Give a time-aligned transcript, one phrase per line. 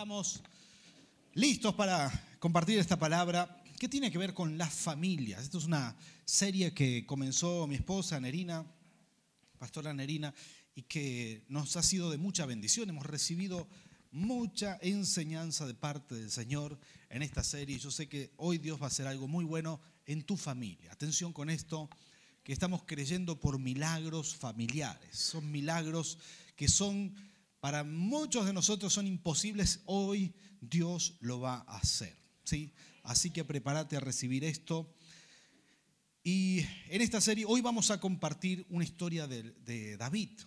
[0.00, 0.40] estamos
[1.34, 5.42] listos para compartir esta palabra que tiene que ver con las familias.
[5.42, 8.64] Esto es una serie que comenzó mi esposa Nerina,
[9.58, 10.32] pastora Nerina,
[10.74, 12.88] y que nos ha sido de mucha bendición.
[12.88, 13.68] Hemos recibido
[14.10, 16.78] mucha enseñanza de parte del Señor
[17.10, 17.78] en esta serie.
[17.78, 20.92] Yo sé que hoy Dios va a hacer algo muy bueno en tu familia.
[20.92, 21.90] Atención con esto,
[22.42, 25.18] que estamos creyendo por milagros familiares.
[25.18, 26.16] Son milagros
[26.56, 27.14] que son
[27.60, 32.16] para muchos de nosotros son imposibles, hoy Dios lo va a hacer.
[32.44, 32.72] ¿sí?
[33.02, 34.94] Así que prepárate a recibir esto.
[36.22, 40.40] Y en esta serie hoy vamos a compartir una historia de, David,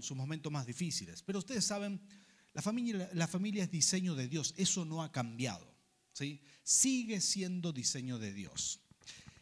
[0.00, 1.22] sus momentos más difíciles.
[1.22, 2.00] Pero ustedes saben,
[2.52, 5.74] la familia, la familia es diseño de Dios, eso no ha cambiado.
[6.12, 6.42] ¿sí?
[6.62, 8.80] Sigue siendo diseño de Dios.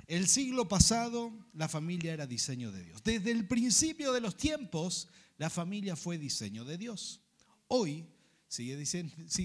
[0.06, 3.02] El siglo pasado la familia era diseño de Dios.
[3.02, 5.08] Desde el principio de los tiempos
[5.38, 7.20] la familia fue diseño de Dios.
[7.68, 8.06] Hoy
[8.48, 8.86] sigue,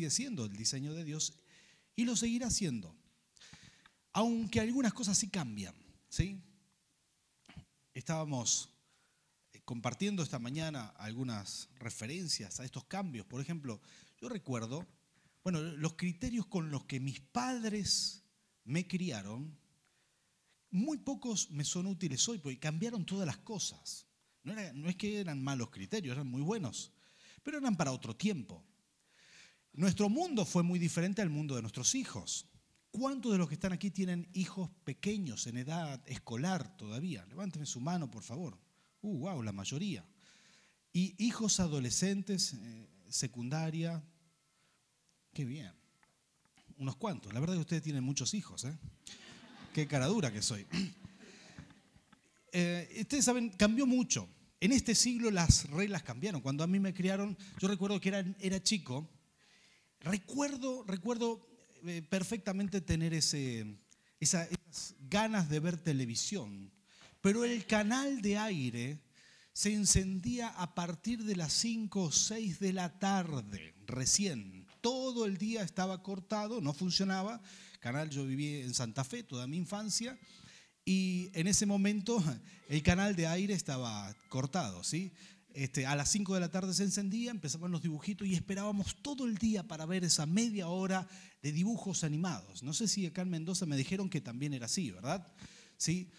[0.09, 1.34] siendo el diseño de Dios
[1.95, 2.95] y lo seguirá siendo.
[4.14, 5.75] Aunque algunas cosas sí cambian.
[6.09, 6.42] ¿sí?
[7.94, 8.69] Estábamos
[9.53, 13.25] eh, compartiendo esta mañana algunas referencias a estos cambios.
[13.25, 13.81] Por ejemplo,
[14.19, 14.88] yo recuerdo,
[15.44, 18.23] bueno, los criterios con los que mis padres
[18.64, 19.58] me criaron,
[20.69, 24.08] muy pocos me son útiles hoy porque cambiaron todas las cosas.
[24.44, 26.92] No, es que eran malos criterios, eran muy buenos,
[27.44, 28.64] pero eran para otro tiempo.
[29.73, 32.47] Nuestro mundo fue muy diferente al mundo de nuestros hijos.
[32.92, 37.25] ¿Cuántos de los que están aquí tienen hijos pequeños en edad escolar todavía?
[37.28, 38.59] Levánteme su mano, por favor.
[39.02, 40.06] Uh, wow, la mayoría.
[40.92, 44.03] Y hijos adolescentes, eh, secundaria.
[45.34, 45.72] Qué bien.
[46.78, 47.34] Unos cuantos.
[47.34, 48.78] La verdad es que ustedes tienen muchos hijos, ¿eh?
[49.73, 50.67] Qué cara dura que soy.
[52.52, 54.27] Eh, ustedes saben, cambió mucho.
[54.59, 56.41] En este siglo las reglas cambiaron.
[56.41, 59.09] Cuando a mí me criaron, yo recuerdo que era, chico,
[60.02, 61.47] recuerdo, recuerdo
[61.85, 63.66] eh, perfectamente tener ese,
[64.19, 64.49] esas
[65.09, 66.72] ganas de ver televisión,
[67.22, 69.00] pero el canal de aire
[69.53, 74.67] se encendía a partir de las 5 o 6 de la tarde, recién.
[74.79, 77.41] Todo el día estaba cortado, no funcionaba.
[77.79, 80.17] Canal, yo viví en Santa Fe toda mi infancia
[80.86, 82.24] y en ese momento
[82.69, 85.12] el canal de aire estaba cortado, ¿sí?
[85.53, 89.25] Este, a las 5 de la tarde se encendía, empezaban los dibujitos y esperábamos todo
[89.25, 91.08] el día para ver esa media hora
[91.41, 92.64] de dibujos animados.
[92.64, 95.28] No sé si acá en Mendoza me dijeron que también era así, ¿verdad?
[95.75, 96.09] ¿Sí?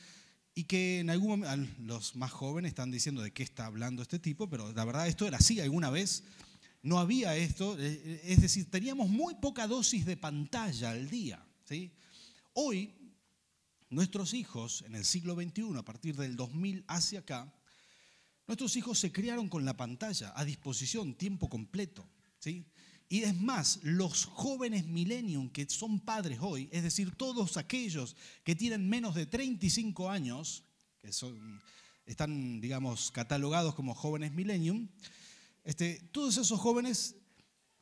[0.54, 4.18] Y que en algún momento, los más jóvenes están diciendo de qué está hablando este
[4.18, 6.24] tipo, pero la verdad esto era así alguna vez.
[6.82, 11.42] No había esto, eh, eh, es decir, teníamos muy poca dosis de pantalla al día.
[11.64, 11.90] ¿sí?
[12.52, 12.92] Hoy
[13.92, 17.52] Nuestros hijos en el siglo XXI, a partir del 2000 hacia acá,
[18.46, 22.08] nuestros hijos se criaron con la pantalla a disposición, tiempo completo.
[22.38, 22.64] ¿sí?
[23.10, 28.56] Y es más, los jóvenes millennium que son padres hoy, es decir, todos aquellos que
[28.56, 30.64] tienen menos de 35 años,
[31.02, 31.60] que son,
[32.06, 34.88] están, digamos, catalogados como jóvenes millennium,
[35.64, 37.16] este, todos esos jóvenes,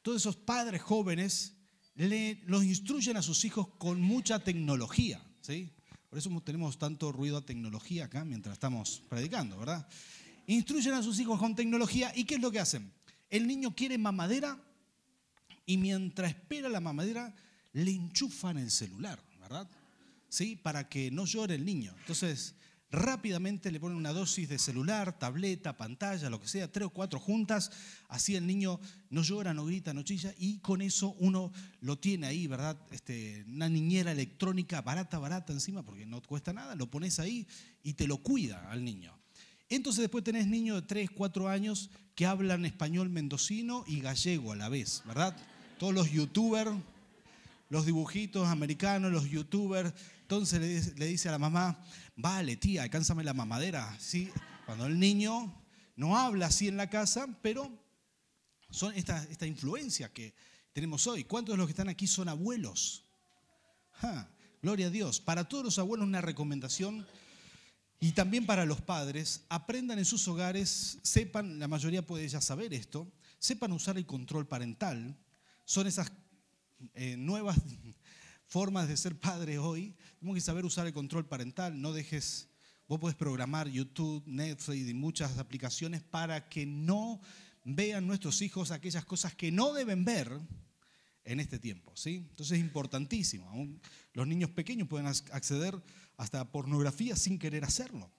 [0.02, 1.54] todos esos padres jóvenes,
[1.94, 5.24] le, los instruyen a sus hijos con mucha tecnología.
[5.40, 5.70] ¿sí?
[6.10, 9.86] Por eso tenemos tanto ruido a tecnología acá mientras estamos predicando, ¿verdad?
[10.48, 12.92] Instruyen a sus hijos con tecnología y ¿qué es lo que hacen?
[13.30, 14.60] El niño quiere mamadera
[15.64, 17.32] y mientras espera la mamadera
[17.72, 19.70] le enchufan el celular, ¿verdad?
[20.28, 20.56] ¿Sí?
[20.56, 21.94] Para que no llore el niño.
[22.00, 22.56] Entonces,
[22.90, 27.20] rápidamente le ponen una dosis de celular, tableta, pantalla, lo que sea, tres o cuatro
[27.20, 27.70] juntas,
[28.08, 28.80] así el niño
[29.10, 32.76] no llora, no grita, no chilla, y con eso uno lo tiene ahí, ¿verdad?
[32.90, 37.46] Este, una niñera electrónica barata, barata encima, porque no cuesta nada, lo pones ahí
[37.82, 39.16] y te lo cuida al niño.
[39.68, 44.56] Entonces después tenés niños de 3, 4 años que hablan español mendocino y gallego a
[44.56, 45.36] la vez, ¿verdad?
[45.78, 46.72] Todos los youtubers,
[47.68, 49.94] los dibujitos americanos, los youtubers,
[50.30, 53.96] entonces le dice, a la mamá, vale, tía, alcánzame la mamadera.
[53.98, 54.30] ¿Sí?
[54.64, 55.60] Cuando el niño
[55.96, 57.68] no habla así en la casa, pero
[58.70, 60.32] son esta, esta influencia que
[60.72, 61.24] tenemos hoy.
[61.24, 63.06] ¿Cuántos de los que están aquí son abuelos?
[64.62, 65.20] gloria a Dios.
[65.20, 67.04] Para todos los abuelos una recomendación
[67.98, 72.72] y también para los padres, aprendan en sus hogares, sepan, la mayoría puede ya saber
[72.72, 75.18] esto, sepan usar el control parental.
[75.64, 76.12] Son esas
[76.94, 77.58] eh, nuevas
[78.50, 79.94] formas de ser padre hoy.
[80.18, 81.80] Tenemos que saber usar el control parental.
[81.80, 82.48] No dejes,
[82.88, 87.20] vos podés programar YouTube, Netflix y muchas aplicaciones para que no
[87.64, 90.36] vean nuestros hijos aquellas cosas que no deben ver
[91.24, 91.92] en este tiempo.
[91.94, 92.26] ¿sí?
[92.28, 93.48] Entonces es importantísimo.
[94.14, 95.80] Los niños pequeños pueden acceder
[96.16, 98.10] hasta a pornografía sin querer hacerlo.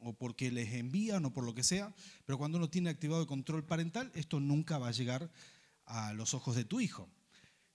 [0.00, 1.94] O porque les envían o por lo que sea.
[2.26, 5.30] Pero cuando uno tiene activado el control parental, esto nunca va a llegar
[5.86, 7.08] a los ojos de tu hijo.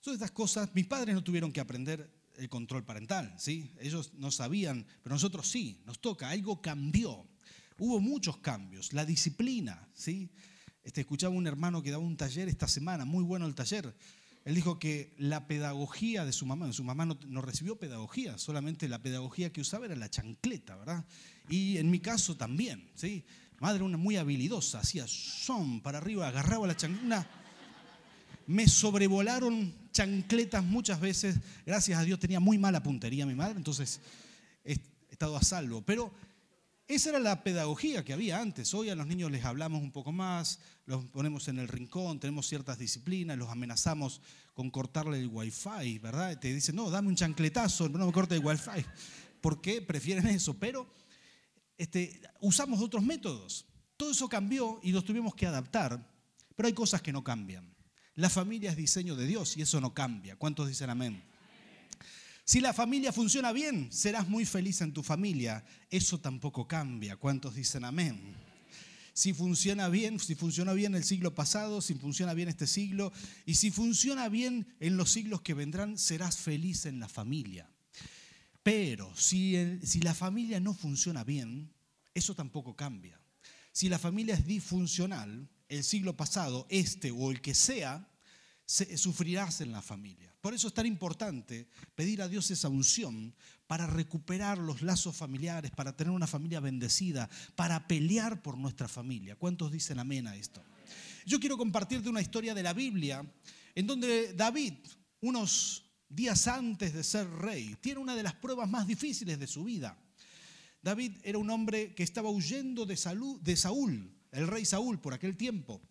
[0.02, 3.70] Son estas cosas, mis padres no tuvieron que aprender el control parental, ¿sí?
[3.80, 7.28] Ellos no sabían, pero nosotros sí, nos toca, algo cambió.
[7.78, 10.30] Hubo muchos cambios, la disciplina, ¿sí?
[10.84, 13.94] Este, escuchaba un hermano que daba un taller esta semana, muy bueno el taller.
[14.46, 19.02] Él dijo que la pedagogía de su mamá, su mamá no, recibió pedagogía, solamente la
[19.02, 21.06] pedagogía que usaba era la chancleta, ¿verdad?
[21.50, 23.26] Y en mi caso también, ¿sí?
[23.60, 27.30] Madre una muy habilidosa, hacía son para arriba, agarraba la chancleta.
[28.50, 31.36] Me sobrevolaron chancletas muchas veces.
[31.68, 34.02] Gracias a Dios tenía muy mala puntería mi madre, entonces
[34.64, 34.76] he
[35.12, 35.84] estado a salvo.
[35.84, 36.12] Pero
[36.88, 38.74] esa era la pedagogía que había antes.
[38.74, 42.48] Hoy a los niños les hablamos un poco más, los ponemos en el rincón, tenemos
[42.48, 44.20] ciertas disciplinas, los amenazamos
[44.56, 46.40] con cortarle el wifi, ¿verdad?
[46.40, 48.84] Te dicen, no, dame un chancletazo, no me corte el wifi.
[49.42, 50.56] ¿Por qué prefieren eso?
[50.56, 50.92] Pero
[51.78, 53.68] este, usamos otros métodos.
[53.96, 56.04] Todo eso cambió y los tuvimos que adaptar,
[56.56, 57.69] pero hay cosas que no cambian.
[58.20, 60.36] La familia es diseño de Dios y eso no cambia.
[60.36, 61.24] ¿Cuántos dicen amén?
[62.44, 65.64] Si la familia funciona bien, serás muy feliz en tu familia.
[65.90, 67.16] Eso tampoco cambia.
[67.16, 68.36] ¿Cuántos dicen amén?
[69.14, 73.14] Si funciona bien, si funciona bien el siglo pasado, si funciona bien este siglo,
[73.46, 77.70] y si funciona bien en los siglos que vendrán, serás feliz en la familia.
[78.64, 81.72] Pero si, si la familia no funciona bien,
[82.14, 83.18] eso tampoco cambia.
[83.72, 88.09] Si la familia es disfuncional, el siglo pasado, este o el que sea,
[88.70, 90.32] sufrirás en la familia.
[90.42, 93.34] Por eso es tan importante pedir a Dios esa unción
[93.66, 99.36] para recuperar los lazos familiares, para tener una familia bendecida, para pelear por nuestra familia.
[99.36, 100.64] ¿Cuántos dicen amén a esto?
[101.26, 103.26] Yo quiero compartirte una historia de la Biblia
[103.74, 104.74] en donde David,
[105.22, 109.64] unos días antes de ser rey, tiene una de las pruebas más difíciles de su
[109.64, 109.98] vida.
[110.84, 115.82] David era un hombre que estaba huyendo de, Saúl, el rey Saúl por aquel tiempo,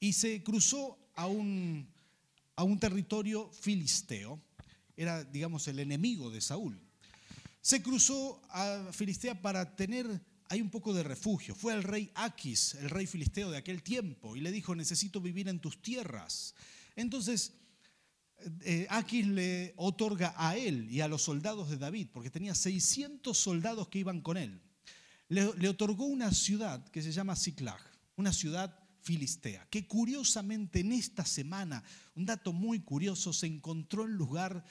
[0.00, 1.86] y se cruzó a un,
[2.54, 4.40] a un territorio filisteo,
[4.96, 6.78] era, digamos, el enemigo de Saúl.
[7.60, 10.06] Se cruzó a Filistea para tener
[10.48, 11.54] ahí un poco de refugio.
[11.54, 15.48] Fue al rey Aquis, el rey filisteo de aquel tiempo, y le dijo, necesito vivir
[15.48, 16.54] en tus tierras.
[16.94, 17.54] Entonces,
[18.62, 23.36] eh, Aquis le otorga a él y a los soldados de David, porque tenía 600
[23.36, 24.60] soldados que iban con él,
[25.28, 27.80] le, otorgó una ciudad que se llama Ziklag,
[28.16, 31.84] una ciudad filistea, que curiosamente en esta semana,
[32.16, 34.64] un dato muy curioso, se encontró el lugar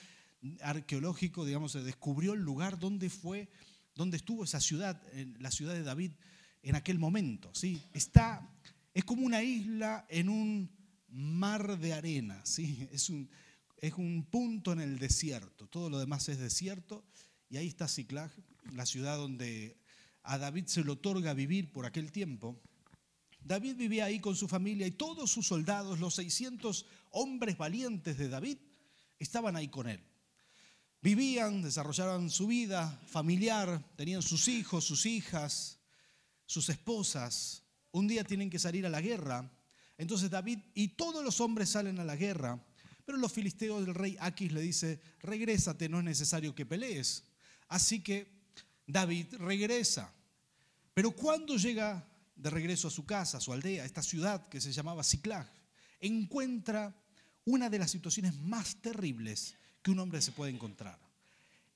[0.62, 3.50] arqueológico, digamos, se descubrió el lugar donde fue,
[3.96, 5.02] donde estuvo esa ciudad,
[5.40, 6.12] la ciudad de David
[6.64, 7.82] en aquel momento, ¿sí?
[7.94, 8.46] Está,
[8.94, 10.70] es como una isla en un
[11.08, 12.90] mar de arena, ¿sí?
[12.92, 13.30] Es un,
[13.78, 17.06] es un punto en el desierto, todo lo demás es desierto,
[17.50, 18.32] y ahí está Ciclag,
[18.74, 19.78] la ciudad donde
[20.24, 22.62] a David se le otorga vivir por aquel tiempo,
[23.46, 28.28] David vivía ahí con su familia y todos sus soldados, los 600 hombres valientes de
[28.28, 28.58] David,
[29.20, 30.04] estaban ahí con él.
[31.00, 35.78] Vivían, desarrollaban su vida familiar, tenían sus hijos, sus hijas,
[36.48, 37.62] sus esposas.
[37.92, 39.48] Un día tienen que salir a la guerra.
[40.00, 42.60] Entonces David y todos los hombres salen a la guerra.
[43.06, 47.24] Pero los filisteos del rey Aquis le dice, regrésate, no es necesario que pelees.
[47.68, 48.28] Así que
[48.88, 50.12] David regresa.
[50.96, 52.04] Pero cuando llega
[52.36, 55.52] de regreso a su casa, a su aldea, a esta ciudad que se llamaba Ciclag,
[56.00, 56.96] encuentra
[57.46, 61.00] una de las situaciones más terribles que un hombre se puede encontrar.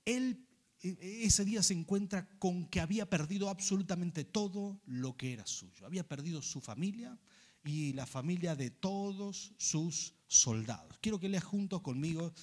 [0.05, 0.45] Él
[0.81, 5.85] e, ese día se encuentra con que había perdido absolutamente todo lo que era suyo.
[5.85, 7.17] Había perdido su familia
[7.63, 10.97] y la familia de todos sus soldados.
[11.01, 12.33] Quiero que leas juntos conmigo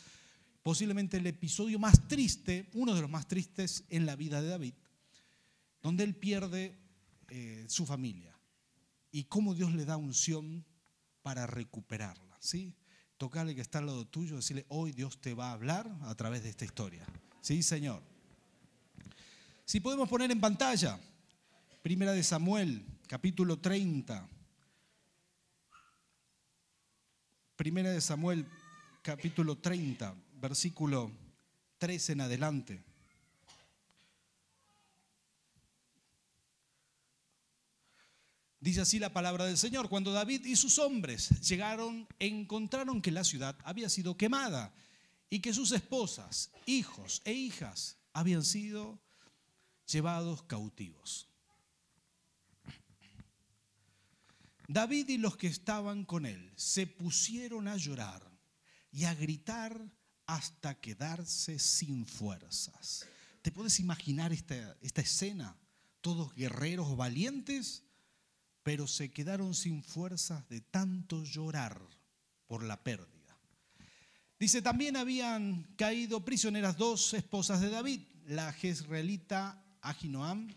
[0.62, 4.74] posiblemente el episodio más triste, uno de los más tristes en la vida de David,
[5.80, 6.76] donde él pierde
[7.28, 8.38] eh, su familia
[9.10, 10.64] y cómo Dios le da unción
[11.22, 12.36] para recuperarla.
[12.40, 12.74] ¿sí?
[13.16, 16.42] Tocarle que está al lado tuyo, decirle, hoy Dios te va a hablar a través
[16.42, 17.06] de esta historia.
[17.40, 18.02] Sí, Señor.
[19.64, 21.00] Si podemos poner en pantalla,
[21.86, 24.28] Primera de Samuel, capítulo 30.
[27.54, 28.44] Primera de Samuel,
[29.02, 31.12] capítulo 30, versículo
[31.78, 32.84] 3 en adelante.
[38.66, 39.88] Dice así la palabra del Señor.
[39.88, 44.74] Cuando David y sus hombres llegaron, encontraron que la ciudad había sido quemada
[45.30, 48.98] y que sus esposas, hijos e hijas habían sido
[49.86, 51.28] llevados cautivos.
[54.66, 58.28] David y los que estaban con él se pusieron a llorar
[58.90, 59.80] y a gritar
[60.26, 63.06] hasta quedarse sin fuerzas.
[63.42, 65.56] ¿Te puedes imaginar esta, esta escena?
[66.00, 67.85] Todos guerreros valientes
[68.66, 71.80] pero se quedaron sin fuerzas de tanto llorar
[72.48, 73.38] por la pérdida.
[74.40, 80.52] Dice, también habían caído prisioneras dos esposas de David, la jezreelita Ahinoam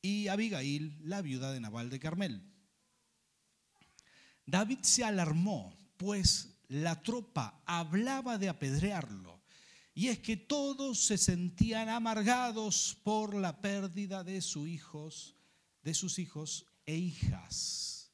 [0.00, 2.40] y Abigail, la viuda de Nabal de Carmel.
[4.46, 9.42] David se alarmó, pues la tropa hablaba de apedrearlo.
[9.92, 15.34] Y es que todos se sentían amargados por la pérdida de sus hijos,
[15.82, 18.10] de sus hijos e hijas.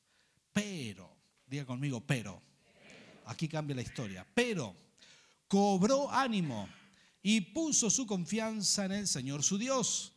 [0.52, 2.42] Pero, diga conmigo, pero,
[3.26, 4.74] aquí cambia la historia, pero
[5.48, 6.68] cobró ánimo
[7.22, 10.14] y puso su confianza en el Señor su Dios.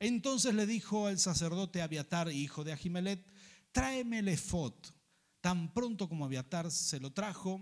[0.00, 3.24] Entonces le dijo al sacerdote Abiatar, hijo de Ahimelet,
[3.72, 4.72] tráeme el efod.
[5.40, 7.60] Tan pronto como Abiatar se lo trajo,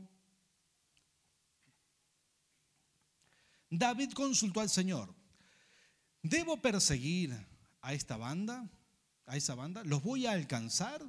[3.70, 5.14] David consultó al Señor,
[6.22, 7.36] ¿debo perseguir
[7.82, 8.68] a esta banda?
[9.26, 9.82] A esa banda?
[9.84, 11.04] ¿Los voy a alcanzar?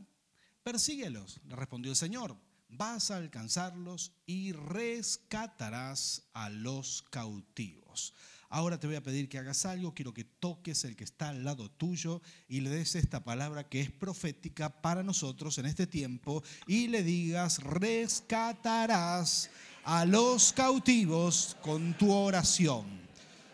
[0.63, 2.35] Persíguelos, le respondió el Señor.
[2.69, 8.13] Vas a alcanzarlos y rescatarás a los cautivos.
[8.49, 11.43] Ahora te voy a pedir que hagas algo, quiero que toques el que está al
[11.43, 16.43] lado tuyo y le des esta palabra que es profética para nosotros en este tiempo
[16.65, 19.49] y le digas, rescatarás
[19.83, 22.85] a los cautivos con tu oración.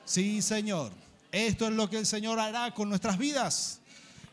[0.06, 0.92] Sí, Señor,
[1.32, 3.82] esto es lo que el Señor hará con nuestras vidas.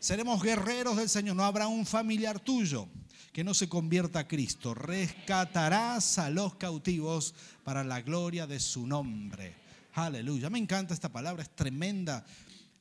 [0.01, 1.35] Seremos guerreros del Señor.
[1.35, 2.89] No habrá un familiar tuyo
[3.31, 4.73] que no se convierta a Cristo.
[4.73, 9.53] Rescatarás a los cautivos para la gloria de su nombre.
[9.93, 10.49] Aleluya.
[10.49, 12.25] Me encanta esta palabra, es tremenda.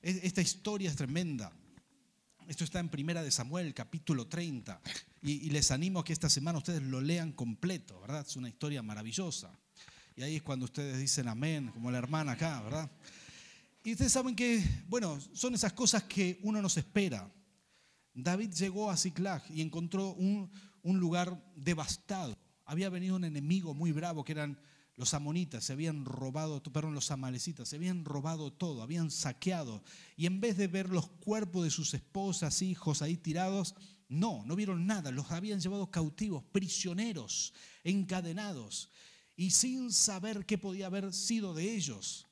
[0.00, 1.52] Esta historia es tremenda.
[2.48, 4.80] Esto está en Primera de Samuel, capítulo 30.
[5.20, 8.24] Y, les animo que esta semana ustedes lo lean completo, ¿verdad?
[8.26, 9.50] Es una historia maravillosa.
[10.16, 12.90] Y ahí es cuando ustedes dicen amén, como la hermana acá, ¿verdad?
[13.82, 17.32] Y ustedes saben que, bueno, son esas cosas que uno nos espera.
[18.12, 20.50] David llegó a Ziklag y encontró un,
[20.82, 22.36] lugar devastado.
[22.66, 24.60] Había venido un enemigo muy bravo que eran
[24.96, 29.82] los amonitas, se habían robado, perdón, los amalecitas, se habían robado todo, habían saqueado.
[30.14, 33.74] Y en vez de ver los cuerpos de sus esposas, hijos ahí tirados,
[34.10, 38.90] no, no vieron nada, los habían llevado cautivos, prisioneros, encadenados,
[39.36, 42.29] y sin saber qué podía haber sido de ellos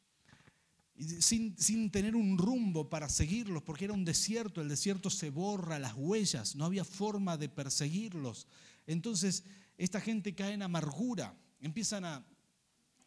[1.20, 5.78] sin, sin, tener un rumbo para seguirlos, porque era un desierto, el desierto se borra
[5.78, 8.46] las huellas, no había forma de perseguirlos.
[8.86, 9.44] Entonces,
[9.76, 12.24] esta gente cae en amargura, empiezan a,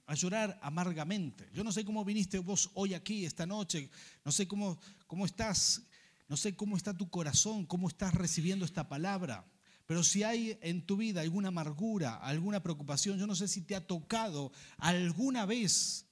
[0.05, 1.49] a llorar amargamente.
[1.53, 3.89] Yo no sé cómo viniste vos hoy aquí, esta noche,
[4.23, 5.81] no sé cómo, cómo estás,
[6.27, 9.45] no sé cómo está tu corazón, cómo estás recibiendo esta palabra.
[9.85, 13.75] Pero si hay en tu vida alguna amargura, alguna preocupación, yo no sé si te
[13.75, 16.05] ha tocado alguna vez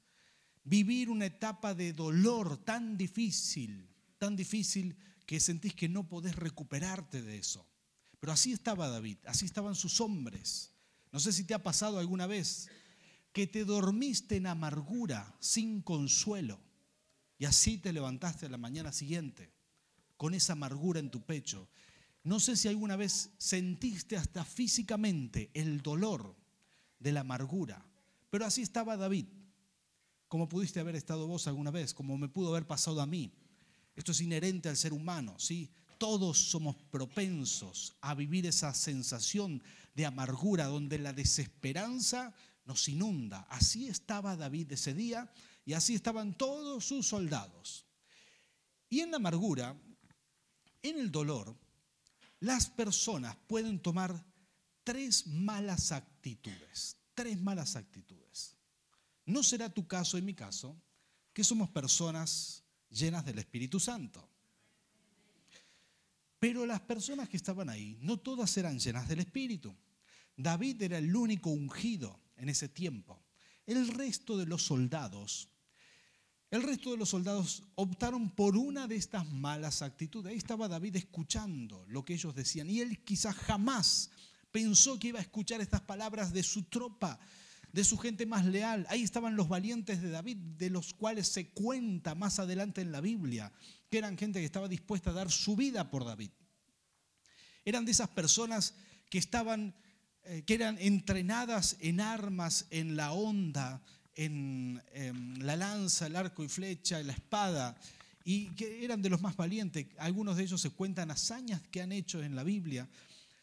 [0.63, 7.21] vivir una etapa de dolor tan difícil, tan difícil que sentís que no podés recuperarte
[7.21, 7.65] de eso.
[8.19, 10.73] Pero así estaba David, así estaban sus hombres.
[11.11, 12.69] No sé si te ha pasado alguna vez
[13.31, 16.59] que te dormiste en amargura, sin consuelo,
[17.37, 19.51] y así te levantaste a la mañana siguiente
[20.17, 21.69] con esa amargura en tu pecho.
[22.23, 26.35] No sé si alguna vez sentiste hasta físicamente el dolor
[26.99, 27.85] de la amargura,
[28.29, 29.25] pero así estaba David
[30.29, 33.33] como pudiste haber estado vos alguna vez, como me pudo haber pasado a mí.
[33.95, 35.69] Esto es inherente al ser humano, ¿sí?
[35.97, 39.61] Todos somos propensos a vivir esa sensación
[39.95, 42.33] de amargura donde la desesperanza
[42.63, 43.47] nos inunda.
[43.49, 45.29] Así estaba David ese día
[45.65, 47.85] y así estaban todos sus soldados.
[48.87, 49.75] Y en la amargura,
[50.83, 51.57] en el dolor,
[52.39, 54.23] las personas pueden tomar
[54.83, 58.18] tres malas actitudes, tres malas actitudes.
[59.29, 60.75] No será tu caso y mi caso,
[61.33, 64.27] que somos personas llenas del Espíritu Santo.
[66.39, 69.75] Pero las personas que estaban ahí, no todas eran llenas del Espíritu.
[70.35, 73.21] David era el único ungido en ese tiempo.
[73.67, 75.49] El resto de los soldados,
[76.49, 80.31] el resto de los soldados optaron por una de estas malas actitudes.
[80.31, 84.09] Ahí estaba David escuchando lo que ellos decían y él quizás jamás
[84.51, 87.19] pensó que iba a escuchar estas palabras de su tropa
[87.71, 88.85] de su gente más leal.
[88.89, 93.01] Ahí estaban los valientes de David, de los cuales se cuenta más adelante en la
[93.01, 93.51] Biblia,
[93.89, 96.31] que eran gente que estaba dispuesta a dar su vida por David.
[97.65, 98.75] Eran de esas personas
[99.09, 99.75] que estaban,
[100.23, 103.83] eh, que eran entrenadas en armas, en la onda,
[104.15, 107.77] en, en la lanza, el arco y flecha, la espada,
[108.23, 109.87] y que eran de los más valientes.
[109.97, 112.87] Algunos de ellos se cuentan hazañas que han hecho en la Biblia.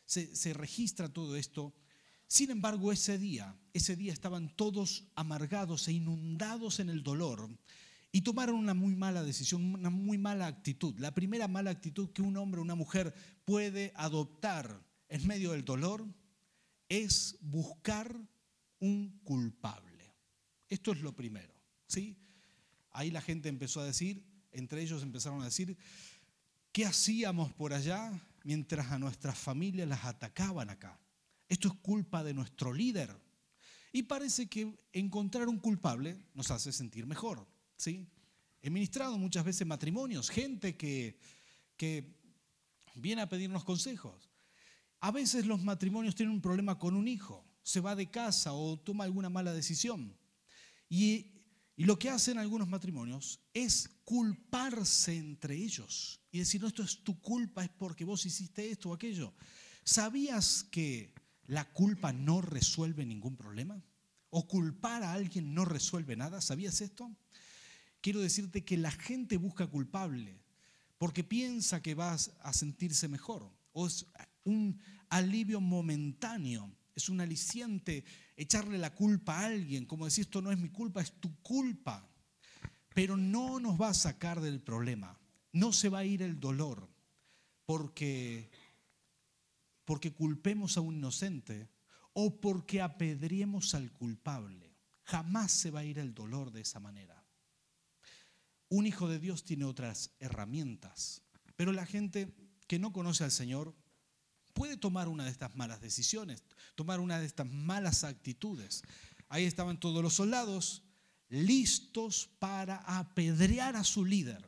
[0.04, 1.74] Se, se registra todo esto
[2.28, 7.48] sin embargo, ese día, ese día estaban todos amargados e inundados en el dolor
[8.10, 10.98] y tomaron una muy mala decisión, una muy mala actitud.
[10.98, 13.14] La primera mala actitud que un hombre o una mujer
[13.44, 16.06] puede adoptar en medio del dolor
[16.88, 18.16] es buscar
[18.80, 20.14] un culpable.
[20.68, 21.54] Esto es lo primero,
[21.86, 22.18] ¿sí?
[22.90, 25.76] Ahí la gente empezó a decir, entre ellos empezaron a decir,
[26.72, 30.98] ¿qué hacíamos por allá mientras a nuestras familias las atacaban acá?
[31.48, 33.14] Esto es culpa de nuestro líder.
[33.92, 37.46] Y parece que encontrar un culpable nos hace sentir mejor.
[37.76, 38.06] ¿sí?
[38.60, 41.18] He ministrado muchas veces matrimonios, gente que,
[41.76, 42.16] que
[42.96, 44.30] viene a pedirnos consejos.
[45.00, 48.78] A veces los matrimonios tienen un problema con un hijo, se va de casa o
[48.78, 50.16] toma alguna mala decisión.
[50.88, 51.44] Y,
[51.76, 57.04] y lo que hacen algunos matrimonios es culparse entre ellos y decir, no, esto es
[57.04, 59.34] tu culpa, es porque vos hiciste esto o aquello.
[59.84, 61.14] ¿Sabías que
[61.46, 63.82] la culpa no resuelve ningún problema?
[64.30, 66.40] ¿O culpar a alguien no resuelve nada?
[66.40, 67.16] ¿Sabías esto?
[68.06, 70.40] quiero decirte que la gente busca culpable
[70.96, 74.06] porque piensa que vas a sentirse mejor o es
[74.44, 78.04] un alivio momentáneo, es un aliciente
[78.36, 82.08] echarle la culpa a alguien, como decir esto no es mi culpa, es tu culpa,
[82.94, 85.18] pero no nos va a sacar del problema,
[85.52, 86.88] no se va a ir el dolor
[87.66, 88.52] porque
[89.86, 91.70] porque culpemos a un inocente
[92.12, 94.74] o porque apedriemos al culpable.
[95.04, 97.24] Jamás se va a ir el dolor de esa manera.
[98.68, 101.22] Un hijo de Dios tiene otras herramientas,
[101.54, 102.34] pero la gente
[102.66, 103.76] que no conoce al Señor
[104.54, 106.42] puede tomar una de estas malas decisiones,
[106.74, 108.82] tomar una de estas malas actitudes.
[109.28, 110.82] Ahí estaban todos los soldados
[111.28, 114.44] listos para apedrear a su líder.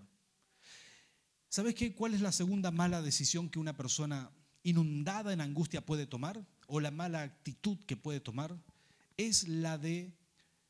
[1.48, 1.94] ¿Sabes qué?
[1.94, 6.44] ¿Cuál es la segunda mala decisión que una persona inundada en angustia puede tomar?
[6.66, 8.56] ¿O la mala actitud que puede tomar?
[9.16, 10.12] Es la de,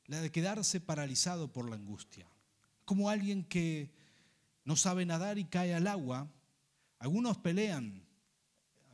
[0.06, 2.26] la de quedarse paralizado por la angustia
[2.88, 3.92] como alguien que
[4.64, 6.26] no sabe nadar y cae al agua.
[7.00, 8.02] Algunos pelean,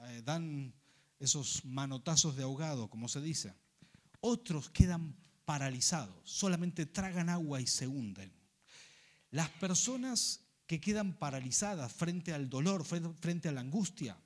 [0.08, 0.74] eh, dan
[1.20, 3.54] esos manotazos de ahogado, como se dice.
[4.18, 8.32] Otros quedan paralizados, solamente tragan agua y se hunden.
[9.30, 14.18] Las personas que quedan paralizadas frente al dolor, frente a la angustia,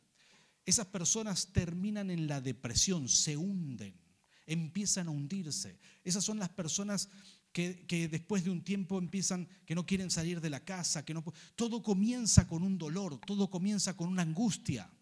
[0.69, 3.99] esas personas terminan en la depresión, se hunden,
[4.45, 5.79] empiezan a hundirse.
[6.05, 7.09] Esas son las personas
[7.53, 11.25] que, después de un tiempo empiezan que no quieren salir de la casa, que no
[11.57, 14.93] todo comienza con un dolor, todo comienza con una angustia.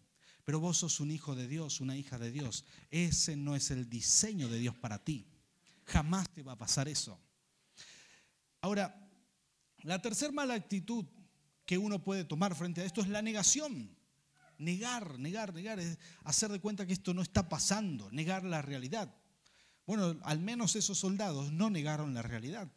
[0.45, 2.63] Pero vos sos un hijo de Dios, una hija de Dios.
[2.89, 5.27] Ese no es el diseño de Dios para ti.
[5.83, 7.19] Jamás te va a pasar eso.
[8.61, 9.05] Ahora,
[9.79, 11.03] la tercera mala actitud
[11.65, 13.96] que uno puede tomar frente a esto es la negación.
[14.57, 19.13] Negar, negar, negar, es hacer de cuenta que esto no está pasando, negar la realidad.
[19.85, 22.71] Bueno, al menos esos soldados no negaron la realidad.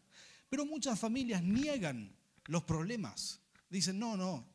[0.49, 2.15] Pero muchas familias niegan
[2.47, 3.41] los problemas.
[3.69, 4.47] Dicen, no, no,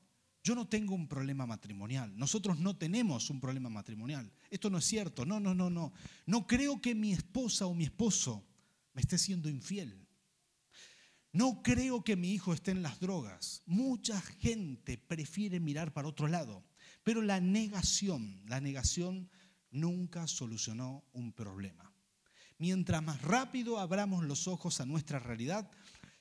[0.46, 2.16] yo no tengo un problema matrimonial.
[2.16, 4.32] Nosotros no tenemos un problema matrimonial.
[4.52, 5.26] Esto no es cierto.
[5.26, 5.92] No, no, no, no.
[6.28, 8.46] No creo que mi esposa o mi esposo
[8.94, 10.06] me esté siendo infiel.
[11.32, 13.64] No creo que mi hijo esté en las drogas.
[13.66, 16.64] Mucha gente prefiere mirar para otro lado.
[17.06, 19.30] Pero la negación, la negación
[19.70, 21.94] nunca solucionó un problema.
[22.58, 25.70] Mientras más rápido abramos los ojos a nuestra realidad,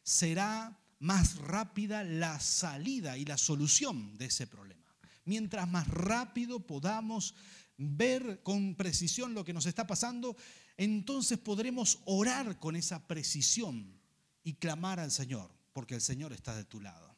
[0.03, 4.95] será más rápida la salida y la solución de ese problema.
[5.25, 7.35] Mientras más rápido podamos
[7.79, 10.37] ver con precisión lo que nos está pasando,
[10.77, 13.99] entonces podremos orar con esa precisión
[14.43, 17.17] y clamar al Señor, porque el Señor está de tu lado.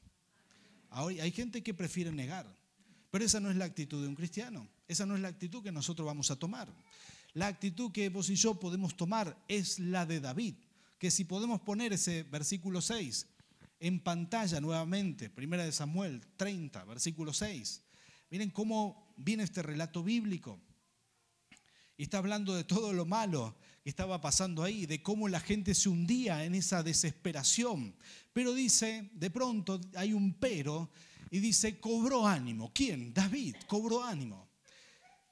[0.90, 2.55] Ahora, hay gente que prefiere negar,
[3.16, 5.72] pero esa no es la actitud de un cristiano, esa no es la actitud que
[5.72, 6.70] nosotros vamos a tomar.
[7.32, 10.56] La actitud que vos y yo podemos tomar es la de David,
[10.98, 13.26] que si podemos poner ese versículo 6
[13.80, 17.84] en pantalla nuevamente, primera de Samuel 30, versículo 6.
[18.28, 20.60] Miren cómo viene este relato bíblico.
[21.96, 25.74] Y está hablando de todo lo malo que estaba pasando ahí, de cómo la gente
[25.74, 27.94] se hundía en esa desesperación.
[28.34, 30.90] Pero dice, de pronto hay un pero,
[31.36, 32.72] y dice, cobró ánimo.
[32.72, 33.12] ¿Quién?
[33.12, 34.48] David, cobró ánimo.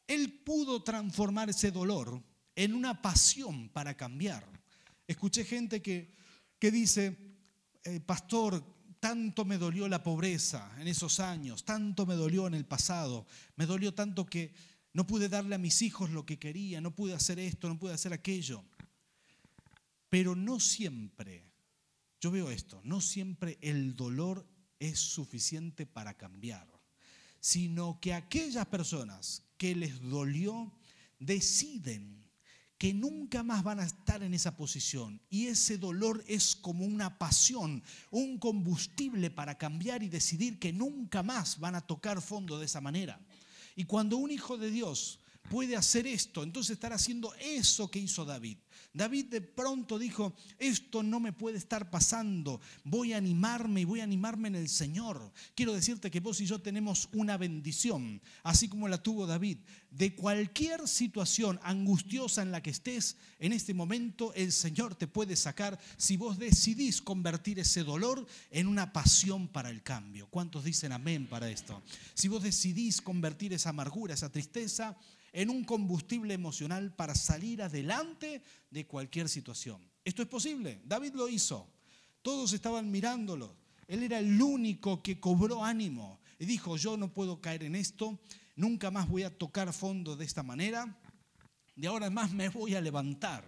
[0.06, 2.22] Él pudo transformar ese dolor
[2.54, 4.46] en una pasión para cambiar.
[5.06, 6.14] Escuché gente que,
[6.58, 7.16] que dice,
[7.84, 8.62] eh, pastor,
[9.00, 13.64] tanto me dolió la pobreza en esos años, tanto me dolió en el pasado, me
[13.64, 14.52] dolió tanto que
[14.92, 17.94] no pude darle a mis hijos lo que quería, no pude hacer esto, no pude
[17.94, 18.62] hacer aquello.
[20.10, 21.50] Pero no siempre,
[22.20, 24.46] yo veo esto, no siempre el dolor
[24.88, 26.68] es suficiente para cambiar,
[27.40, 30.72] sino que aquellas personas que les dolió
[31.18, 32.24] deciden
[32.78, 35.20] que nunca más van a estar en esa posición.
[35.30, 41.22] Y ese dolor es como una pasión, un combustible para cambiar y decidir que nunca
[41.22, 43.20] más van a tocar fondo de esa manera.
[43.76, 45.20] Y cuando un hijo de Dios
[45.50, 48.58] puede hacer esto, entonces estará haciendo eso que hizo David.
[48.94, 53.98] David de pronto dijo, esto no me puede estar pasando, voy a animarme y voy
[53.98, 55.32] a animarme en el Señor.
[55.56, 59.58] Quiero decirte que vos y yo tenemos una bendición, así como la tuvo David.
[59.90, 65.34] De cualquier situación angustiosa en la que estés, en este momento el Señor te puede
[65.34, 70.28] sacar si vos decidís convertir ese dolor en una pasión para el cambio.
[70.28, 71.82] ¿Cuántos dicen amén para esto?
[72.14, 74.96] Si vos decidís convertir esa amargura, esa tristeza,
[75.34, 79.82] en un combustible emocional para salir adelante de cualquier situación.
[80.04, 81.68] Esto es posible, David lo hizo,
[82.22, 83.56] todos estaban mirándolo,
[83.88, 88.18] él era el único que cobró ánimo y dijo, yo no puedo caer en esto,
[88.54, 90.96] nunca más voy a tocar fondo de esta manera,
[91.74, 93.44] de ahora en más me voy a levantar.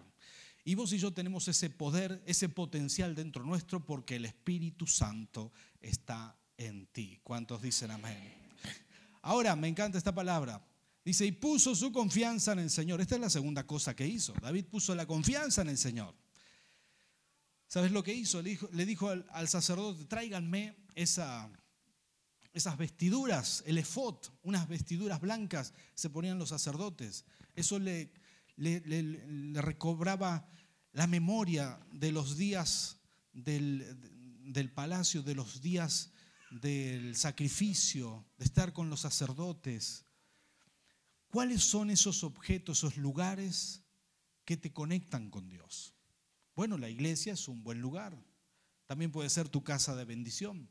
[0.64, 5.52] Y vos y yo tenemos ese poder, ese potencial dentro nuestro porque el Espíritu Santo
[5.80, 7.20] está en ti.
[7.22, 8.18] ¿Cuántos dicen amén?
[9.22, 10.60] Ahora, me encanta esta palabra.
[11.06, 13.00] Dice, y puso su confianza en el Señor.
[13.00, 14.34] Esta es la segunda cosa que hizo.
[14.42, 16.16] David puso la confianza en el Señor.
[17.68, 18.42] ¿Sabes lo que hizo?
[18.42, 21.48] Le dijo, al, sacerdote, tráiganme esa,
[22.52, 27.24] esas vestiduras, el efod, unas vestiduras blancas se ponían los sacerdotes.
[27.54, 28.12] Eso le,
[28.56, 30.48] le, recobraba
[30.90, 32.98] la memoria de los días
[33.32, 36.10] del palacio, de los días
[36.50, 40.05] del sacrificio, de estar con los sacerdotes
[41.30, 43.82] ¿Cuáles son esos objetos, esos lugares
[44.44, 45.94] que te conectan con Dios?
[46.54, 48.16] Bueno, la iglesia es un buen lugar.
[48.86, 50.68] También puede ser tu casa de bendición.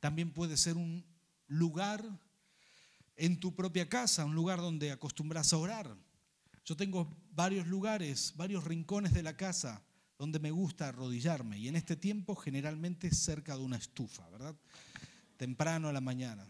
[0.00, 1.04] También puede ser un
[1.46, 2.04] lugar
[3.16, 5.96] en tu propia casa, un lugar donde acostumbras a orar.
[6.64, 9.82] Yo tengo varios lugares, varios rincones de la casa
[10.18, 14.56] donde me gusta arrodillarme y en este tiempo generalmente cerca de una estufa, ¿verdad?
[15.36, 16.46] Temprano a la mañana.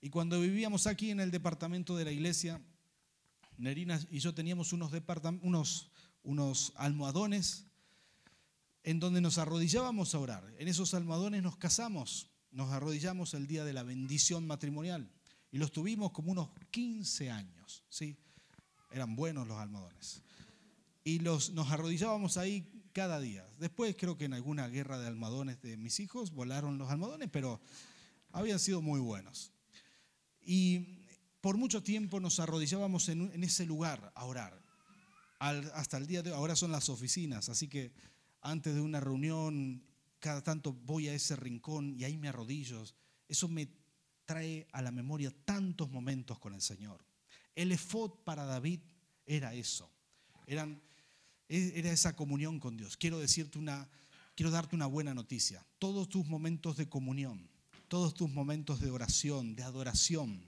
[0.00, 2.60] Y cuando vivíamos aquí en el departamento de la iglesia,
[3.58, 5.92] Nerina y yo teníamos unos,
[6.76, 7.66] almohadones
[8.82, 10.54] en donde nos arrodillábamos a orar.
[10.58, 15.10] En esos almohadones nos casamos, nos arrodillamos el día de la bendición matrimonial
[15.52, 18.16] y los tuvimos como unos 15 años, ¿sí?
[18.90, 20.22] Eran buenos los almohadones.
[21.04, 23.46] Y los, nos arrodillábamos ahí cada día.
[23.58, 27.60] Después creo que en alguna guerra de almohadones de mis hijos volaron los almohadones, pero
[28.32, 29.52] habían sido muy buenos.
[30.52, 31.06] Y
[31.40, 34.60] por mucho tiempo nos arrodillábamos en, ese lugar a orar.
[35.38, 37.92] hasta el día de hoy, ahora son las oficinas, así que
[38.40, 39.80] antes de una reunión,
[40.18, 42.82] cada tanto voy a ese rincón y ahí me arrodillo.
[43.28, 43.68] Eso me
[44.24, 47.06] trae a la memoria tantos momentos con el Señor.
[47.54, 48.80] El efod para David
[49.26, 49.88] era eso.
[50.48, 50.82] Eran,
[51.48, 52.96] e, era esa comunión con Dios.
[52.96, 53.88] Quiero decirte una,
[54.34, 55.64] quiero darte una buena noticia.
[55.78, 57.49] Todos tus momentos de comunión
[57.90, 60.40] todos tus momentos de oración, de adoración,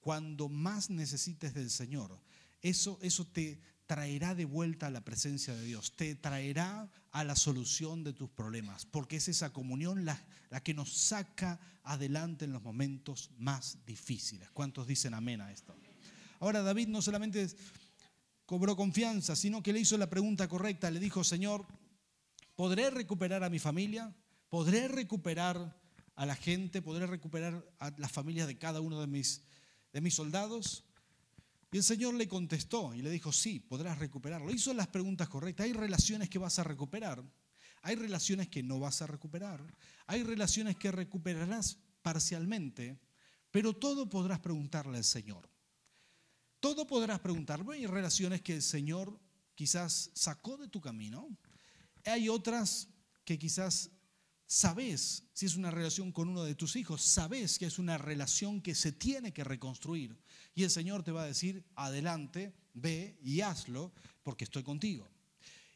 [0.00, 2.20] cuando más necesites del Señor,
[2.62, 7.36] eso, eso te traerá de vuelta a la presencia de Dios, te traerá a la
[7.36, 12.52] solución de tus problemas, porque es esa comunión la, la que nos saca adelante en
[12.52, 14.50] los momentos más difíciles.
[14.50, 15.76] ¿Cuántos dicen amén a esto?
[16.40, 17.46] Ahora David no solamente
[18.46, 21.64] cobró confianza, sino que le hizo la pregunta correcta, le dijo, Señor,
[22.56, 24.12] ¿podré recuperar a mi familia?
[24.48, 25.83] ¿Podré recuperar
[26.16, 29.42] a la gente, podré recuperar a las familias de cada uno de mis,
[29.92, 30.84] de mis soldados.
[31.72, 34.52] Y el Señor le contestó y le dijo, sí, podrás recuperarlo.
[34.52, 35.64] Hizo las preguntas correctas.
[35.64, 37.24] Hay relaciones que vas a recuperar,
[37.82, 39.60] hay relaciones que no vas a recuperar,
[40.06, 43.00] hay relaciones que recuperarás parcialmente,
[43.50, 45.48] pero todo podrás preguntarle al Señor.
[46.60, 47.74] Todo podrás preguntarle.
[47.74, 49.20] Hay relaciones que el Señor
[49.54, 51.28] quizás sacó de tu camino.
[52.04, 52.88] Hay otras
[53.24, 53.90] que quizás
[54.46, 58.60] Sabes si es una relación con uno de tus hijos, sabes que es una relación
[58.60, 60.18] que se tiene que reconstruir.
[60.54, 65.08] Y el Señor te va a decir, adelante, ve y hazlo, porque estoy contigo.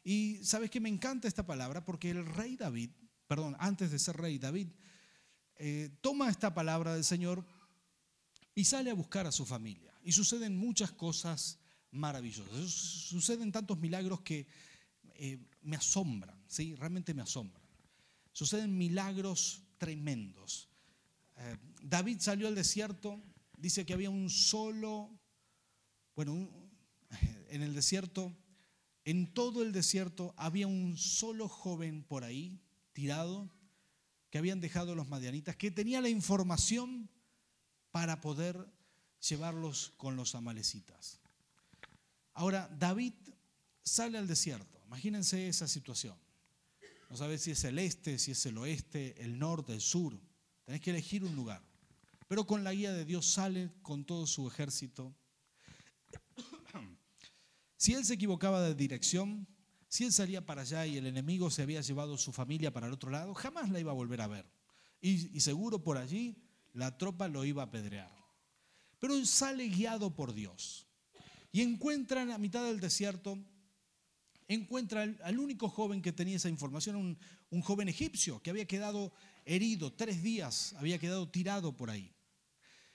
[0.03, 2.91] Y sabes que me encanta esta palabra porque el rey David,
[3.27, 4.69] perdón, antes de ser rey David,
[5.55, 7.45] eh, toma esta palabra del Señor
[8.53, 9.93] y sale a buscar a su familia.
[10.03, 11.59] Y suceden muchas cosas
[11.91, 12.69] maravillosas.
[12.71, 14.47] Suceden tantos milagros que
[15.15, 16.75] eh, me asombran, ¿sí?
[16.75, 17.58] realmente me asombran
[18.31, 20.69] suceden milagros tremendos.
[21.37, 23.21] Eh, David salió al desierto,
[23.57, 25.19] dice que había un solo,
[26.15, 26.49] bueno,
[27.49, 28.35] en el desierto,
[29.05, 32.61] en todo el desierto había un solo joven por ahí,
[32.93, 33.49] tirado,
[34.29, 37.09] que habían dejado los madianitas, que tenía la información
[37.91, 38.71] para poder
[39.27, 41.19] llevarlos con los amalecitas.
[42.33, 43.13] Ahora, David
[43.83, 44.79] sale al desierto.
[44.85, 46.17] Imagínense esa situación.
[47.09, 50.19] No sabes si es el este, si es el oeste, el norte, el sur.
[50.63, 51.63] Tenés que elegir un lugar.
[52.27, 55.13] Pero con la guía de Dios sale con todo su ejército.
[57.81, 59.47] Si él se equivocaba de dirección,
[59.87, 62.93] si él salía para allá y el enemigo se había llevado su familia para el
[62.93, 64.45] otro lado, jamás la iba a volver a ver.
[65.01, 66.35] Y, seguro por allí
[66.73, 68.11] la tropa lo iba a apedrear.
[68.99, 70.87] Pero él sale guiado por Dios.
[71.53, 73.39] Y encuentran a mitad del desierto,
[74.49, 77.17] encuentra al, único joven que tenía esa información,
[77.51, 79.13] un, joven egipcio que había quedado
[79.45, 82.11] herido, tres días había quedado tirado por ahí.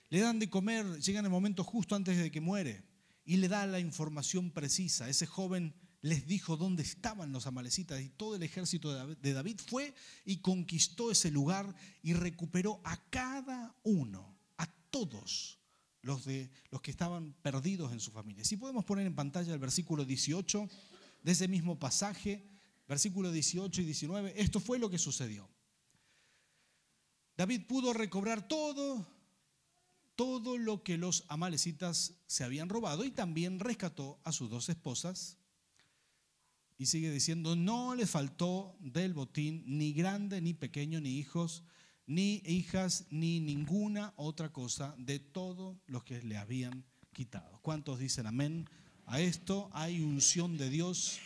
[0.09, 2.83] Le dan de comer, llega en el momento justo antes de que muere
[3.23, 5.09] y le da la información precisa.
[5.09, 9.95] Ese joven les dijo dónde estaban los amalecitas y todo el ejército de David fue
[10.25, 15.57] y conquistó ese lugar y recuperó a cada uno, a todos
[16.01, 18.43] los, de, los que estaban perdidos en su familia.
[18.43, 20.69] Si podemos poner en pantalla el versículo 18
[21.25, 22.47] de ese mismo pasaje,
[22.87, 25.49] versículo 18 y 19, esto fue lo que sucedió.
[27.35, 29.03] David pudo recobrar todo,
[30.15, 35.39] todo lo que los amalecitas se habían robado y también rescató a sus dos esposas.
[36.77, 41.63] Y sigue diciendo, no le faltó del botín ni grande, ni pequeño, ni hijos,
[42.05, 47.59] ni hijas, ni ninguna otra cosa de todos los que le habían quitado.
[47.63, 48.69] ¿Cuántos dicen amén?
[49.07, 51.19] A esto hay unción de Dios,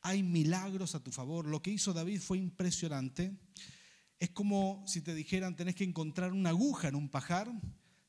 [0.00, 1.46] hay milagros a tu favor.
[1.46, 3.32] Lo que hizo David fue impresionante.
[4.18, 7.52] Es como si te dijeran, tenés que encontrar una aguja en un pajar,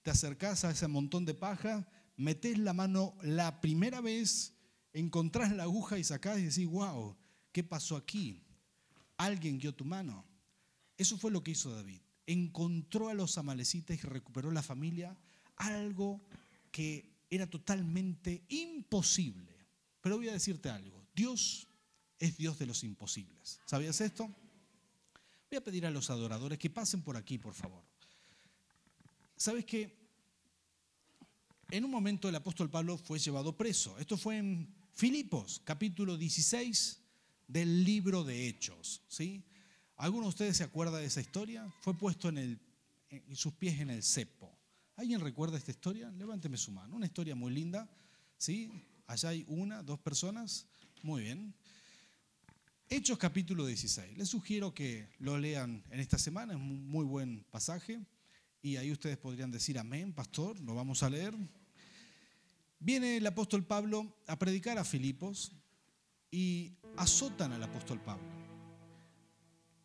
[0.01, 4.55] te acercás a ese montón de paja, metés la mano la primera vez,
[4.93, 7.15] encontrás la aguja y sacás y decís, wow,
[7.51, 8.43] ¿qué pasó aquí?
[9.17, 10.25] Alguien guió tu mano.
[10.97, 12.01] Eso fue lo que hizo David.
[12.25, 15.17] Encontró a los amalecitas y recuperó la familia,
[15.55, 16.25] algo
[16.71, 19.53] que era totalmente imposible.
[20.01, 21.67] Pero voy a decirte algo, Dios
[22.19, 23.59] es Dios de los imposibles.
[23.65, 24.29] ¿Sabías esto?
[25.49, 27.83] Voy a pedir a los adoradores que pasen por aquí, por favor.
[29.35, 30.03] ¿Sabes qué?
[31.69, 33.97] En un momento el apóstol Pablo fue llevado preso.
[33.97, 37.01] Esto fue en Filipos, capítulo 16
[37.47, 39.01] del libro de Hechos.
[39.07, 39.43] ¿sí?
[39.97, 41.71] ¿Alguno de ustedes se acuerda de esa historia?
[41.81, 42.59] Fue puesto en,
[43.09, 44.52] en sus pies en el cepo.
[45.03, 46.09] ¿Alguien recuerda esta historia?
[46.11, 46.95] Levánteme su mano.
[46.95, 47.89] Una historia muy linda.
[48.37, 48.71] ¿sí?
[49.05, 50.65] Allá hay una, dos personas.
[51.01, 51.53] Muy bien.
[52.87, 54.17] Hechos capítulo 16.
[54.17, 57.99] Les sugiero que lo lean en esta semana, es un muy buen pasaje.
[58.61, 61.35] Y ahí ustedes podrían decir amén, pastor, lo vamos a leer.
[62.79, 65.51] Viene el apóstol Pablo a predicar a Filipos
[66.31, 68.29] y azotan al apóstol Pablo.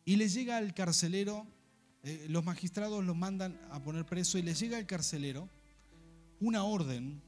[0.05, 1.45] Y le llega al carcelero
[2.03, 5.49] eh, los magistrados los mandan a poner preso y les llega al carcelero
[6.39, 7.21] una orden,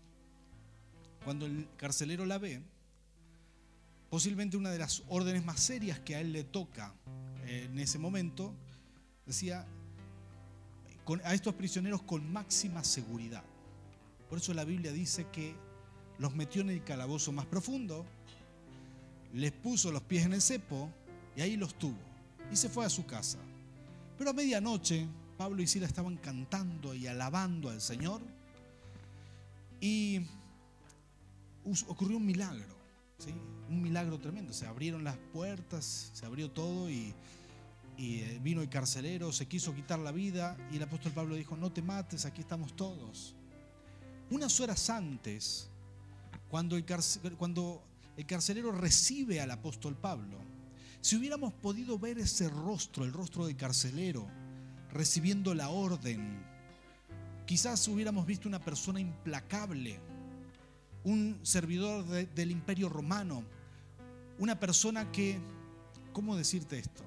[1.26, 2.62] cuando el carcelero la ve,
[4.10, 6.94] posiblemente una de las órdenes más serias que a él le toca
[7.46, 8.54] eh, en ese momento,
[9.26, 9.68] decía,
[11.24, 13.44] a estos prisioneros con máxima seguridad.
[14.30, 15.56] Por eso la Biblia dice que
[16.18, 18.06] los metió en el calabozo más profundo,
[19.34, 20.90] les puso los pies en el cepo
[21.36, 22.00] y ahí los tuvo.
[22.52, 23.40] Y se fue a su casa.
[24.22, 28.22] Pero a medianoche Pablo y Sila estaban cantando y alabando al Señor
[29.80, 30.22] y
[31.88, 32.78] ocurrió un milagro,
[33.68, 34.54] un milagro tremendo.
[34.54, 37.16] Se abrieron las puertas, se abrió todo y,
[37.98, 41.72] eh, vino el carcelero, se quiso quitar la vida y el apóstol Pablo dijo, no
[41.72, 43.34] te mates, aquí estamos todos.
[44.30, 45.68] Unas horas antes,
[46.48, 46.86] cuando el
[48.28, 50.51] carcelero recibe al apóstol Pablo,
[51.02, 54.28] si hubiéramos podido ver ese rostro, el rostro del carcelero,
[54.92, 56.46] recibiendo la orden,
[57.46, 60.00] quizás hubiéramos visto una persona implacable,
[61.04, 63.44] un servidor del imperio romano,
[64.38, 65.40] una persona que,
[66.14, 67.04] ¿cómo decirte esto?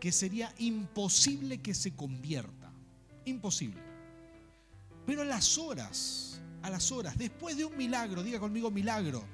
[0.00, 2.72] Que sería imposible que se convierta,
[3.24, 3.80] imposible.
[5.06, 9.24] Pero a las horas, a las horas, después de un milagro, diga conmigo milagro,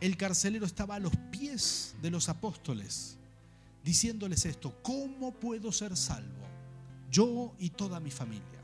[0.00, 3.16] el carcelero estaba a los pies de los apóstoles,
[3.82, 6.44] diciéndoles esto, ¿cómo puedo ser salvo?
[7.10, 8.60] Yo y toda mi familia.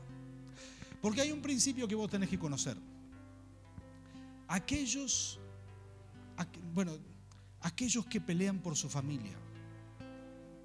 [1.01, 2.77] Porque hay un principio que vos tenés que conocer.
[4.47, 5.39] Aquellos,
[6.73, 6.97] bueno,
[7.61, 9.37] aquellos que pelean por su familia,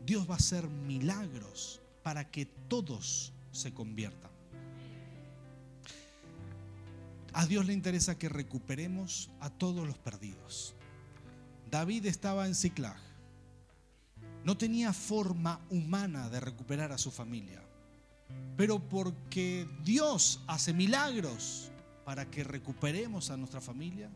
[0.05, 4.28] Dios va a hacer milagros para que todos se conviertan.
[7.39, 10.75] A Dios le interesa que recuperemos a todos los perdidos.
[11.71, 12.99] David estaba en Ciclag.
[14.43, 17.63] No tenía forma humana de recuperar a su familia.
[18.57, 21.71] Pero porque Dios hace milagros
[22.05, 24.11] para que recuperemos a nuestra familia,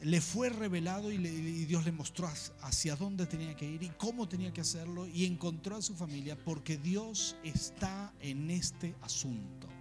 [0.00, 4.52] le fue revelado y, Dios le mostró hacia dónde tenía que ir y cómo tenía
[4.52, 9.71] que hacerlo y encontró a su familia porque Dios está en este asunto.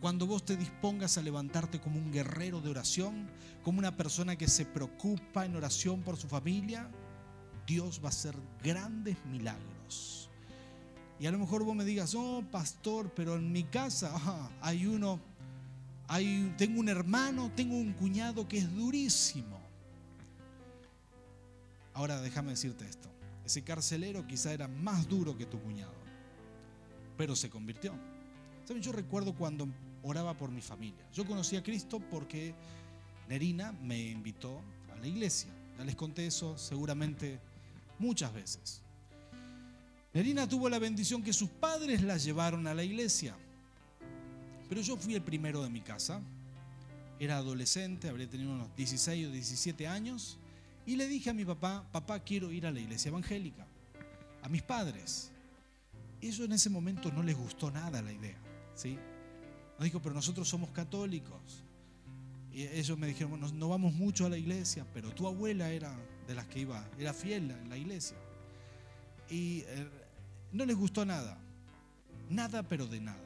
[0.00, 3.28] Cuando vos te dispongas a levantarte como un guerrero de oración,
[3.64, 6.88] como una persona que se preocupa en oración por su familia,
[7.66, 10.30] Dios va a hacer grandes milagros.
[11.18, 14.14] Y a lo mejor vos me digas, oh pastor, pero en mi casa
[14.60, 15.20] hay uno
[16.56, 19.60] tengo un hermano, tengo un cuñado que es durísimo.
[21.92, 23.10] Ahora déjame decirte esto.
[23.44, 25.94] Ese carcelero quizá era más duro que tu cuñado,
[27.16, 27.94] pero se convirtió.
[28.64, 28.82] ¿Saben?
[28.82, 29.68] Yo recuerdo cuando
[30.08, 31.04] oraba por mi familia.
[31.12, 32.54] Yo conocí a Cristo porque
[33.28, 34.60] Nerina me invitó
[34.92, 35.50] a la iglesia.
[35.76, 37.38] Ya les conté eso seguramente
[37.98, 38.82] muchas veces.
[40.14, 43.36] Nerina tuvo la bendición que sus padres la llevaron a la iglesia.
[44.68, 46.20] Pero yo fui el primero de mi casa.
[47.20, 50.38] Era adolescente, habría tenido unos 16 o 17 años.
[50.86, 53.66] Y le dije a mi papá, papá, quiero ir a la iglesia evangélica.
[54.42, 55.30] A mis padres.
[56.20, 58.36] Eso en ese momento no les gustó nada la idea.
[58.74, 58.98] ¿sí?
[59.78, 61.62] Nos dijo, pero nosotros somos católicos.
[62.52, 66.34] Y ellos me dijeron, no, vamos mucho a la iglesia, pero tu abuela era de
[66.34, 68.16] las que iba, era fiel en la iglesia.
[69.30, 69.88] Y eh,
[70.52, 71.38] no les gustó nada.
[72.28, 73.18] Nada, pero de nada.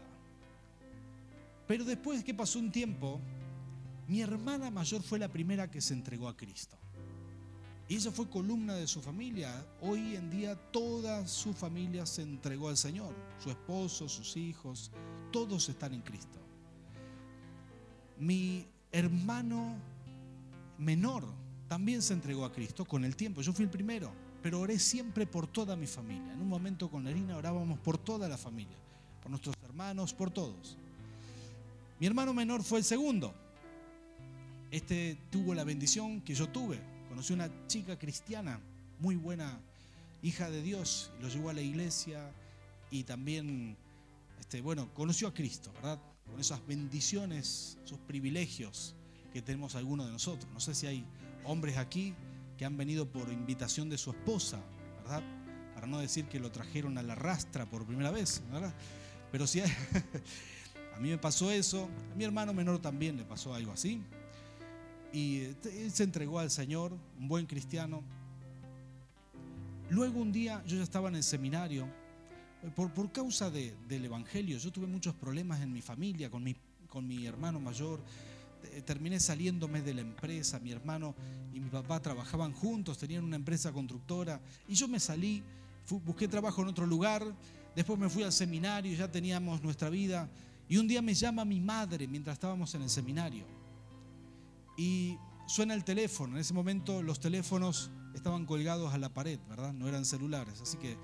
[1.66, 3.18] Pero después que pasó un tiempo,
[4.06, 6.76] mi hermana mayor fue la primera que se entregó a Cristo.
[7.92, 9.52] Y ella fue columna de su familia.
[9.82, 13.14] Hoy en día toda su familia se entregó al Señor.
[13.38, 14.90] Su esposo, sus hijos,
[15.30, 16.38] todos están en Cristo.
[18.18, 19.76] Mi hermano
[20.78, 21.26] menor
[21.68, 23.42] también se entregó a Cristo con el tiempo.
[23.42, 24.10] Yo fui el primero,
[24.42, 26.32] pero oré siempre por toda mi familia.
[26.32, 28.78] En un momento con Larina orábamos por toda la familia,
[29.20, 30.78] por nuestros hermanos, por todos.
[32.00, 33.34] Mi hermano menor fue el segundo.
[34.70, 36.91] Este tuvo la bendición que yo tuve.
[37.12, 38.58] Conocí una chica cristiana,
[38.98, 39.60] muy buena,
[40.22, 42.32] hija de Dios, y lo llevó a la iglesia
[42.90, 43.76] y también,
[44.40, 46.00] este, bueno, conoció a Cristo, ¿verdad?
[46.24, 48.94] Con esas bendiciones, esos privilegios
[49.30, 50.50] que tenemos algunos de nosotros.
[50.54, 51.04] No sé si hay
[51.44, 52.14] hombres aquí
[52.56, 54.58] que han venido por invitación de su esposa,
[55.02, 55.22] ¿verdad?
[55.74, 58.72] Para no decir que lo trajeron a la rastra por primera vez, ¿verdad?
[59.30, 59.60] Pero si
[60.96, 64.00] A mí me pasó eso, a mi hermano menor también le pasó algo así.
[65.12, 65.48] Y
[65.92, 68.02] se entregó al Señor, un buen cristiano.
[69.90, 71.86] Luego un día yo ya estaba en el seminario,
[72.74, 76.56] por, por causa del Evangelio, yo tuve muchos problemas en mi familia, con mi,
[76.88, 78.00] con mi hermano mayor,
[78.84, 81.14] terminé saliéndome de la empresa, mi hermano
[81.52, 85.42] y mi papá trabajaban juntos, tenían una empresa constructora, y yo me salí,
[86.04, 87.26] busqué trabajo en otro lugar,
[87.74, 90.28] después me fui al seminario, ya teníamos nuestra vida
[90.68, 93.44] y un día me llama mi madre mientras estábamos en el seminario.
[94.76, 96.34] Y suena el teléfono.
[96.34, 99.72] En ese momento los teléfonos estaban colgados a la pared, ¿verdad?
[99.72, 100.60] No eran celulares.
[100.60, 100.96] Así que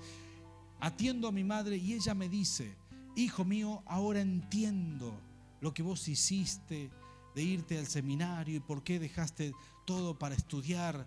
[0.79, 2.75] atiendo a mi madre y ella me dice,
[3.15, 5.19] hijo mío, ahora entiendo
[5.61, 6.89] lo que vos hiciste
[7.35, 9.53] de irte al seminario y por qué dejaste
[9.85, 11.05] todo para estudiar.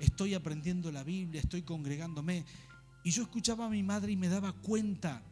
[0.00, 2.44] Estoy aprendiendo la Biblia, estoy congregándome.
[3.04, 5.22] Y yo escuchaba a mi madre y me daba cuenta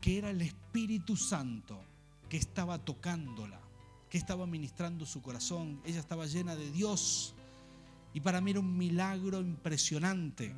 [0.00, 1.80] que era el Espíritu Santo
[2.28, 3.60] que estaba tocándola,
[4.10, 5.80] que estaba ministrando su corazón.
[5.84, 7.34] Ella estaba llena de Dios.
[8.14, 10.54] Y para mí era un milagro impresionante,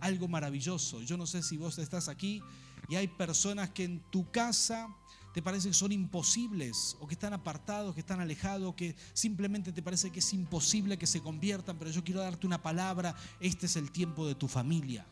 [0.00, 1.00] algo maravilloso.
[1.02, 2.42] Yo no sé si vos estás aquí
[2.88, 4.94] y hay personas que en tu casa
[5.32, 9.82] te parece que son imposibles o que están apartados, que están alejados, que simplemente te
[9.82, 13.76] parece que es imposible que se conviertan, pero yo quiero darte una palabra, este es
[13.76, 15.06] el tiempo de tu familia.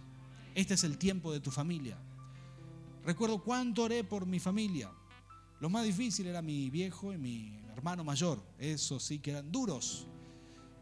[0.55, 1.97] Este es el tiempo de tu familia.
[3.05, 4.91] Recuerdo cuánto oré por mi familia.
[5.61, 8.43] Lo más difícil era mi viejo y mi hermano mayor.
[8.59, 10.07] Eso sí que eran duros.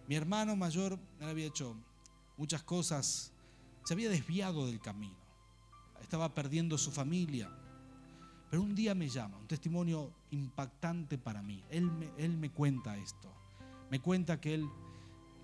[0.06, 1.76] Mi hermano mayor había hecho
[2.36, 3.32] muchas cosas,
[3.84, 5.18] se había desviado del camino.
[6.00, 7.50] Estaba perdiendo su familia.
[8.50, 11.62] Pero un día me llama, un testimonio impactante para mí.
[11.68, 11.90] Él
[12.38, 13.30] me, cuenta esto.
[13.90, 14.64] Me cuenta que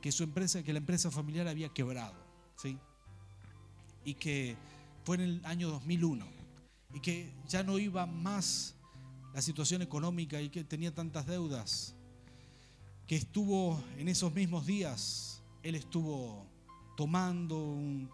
[0.00, 2.14] que su empresa, que la empresa familiar había quebrado,
[2.56, 2.78] ¿sí?
[4.04, 4.54] Y que
[5.02, 6.26] fue en el año 2001
[6.92, 8.74] y que ya no iba más
[9.35, 11.96] la situación económica y que tenía tantas deudas,
[13.08, 16.46] que estuvo en esos mismos días, él estuvo
[16.96, 18.08] tomando un,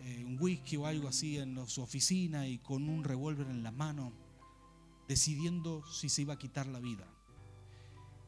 [0.00, 4.12] eh, whisky o algo así en su oficina y con un revólver en la mano,
[5.06, 7.06] decidiendo si se iba a quitar la vida.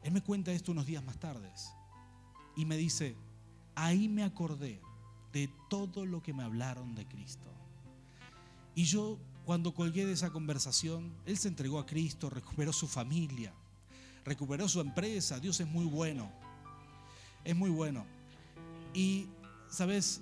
[0.01, 1.51] Él me cuenta esto unos días más tarde
[2.55, 3.17] y me dice,
[3.75, 4.79] ahí me acordé
[5.33, 7.49] de todo lo que me hablaron de Cristo.
[8.73, 13.53] Y yo cuando colgué de esa conversación, él se entregó a Cristo, recuperó su familia,
[14.23, 16.31] recuperó su empresa, Dios es muy bueno.
[17.43, 18.05] es muy bueno.
[18.93, 19.27] Y,
[19.69, 20.21] ¿sabes?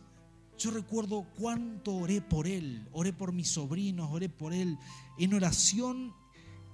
[0.57, 4.77] Yo recuerdo cuánto oré por él, oré por mis sobrinos, oré por él
[5.17, 6.13] en oración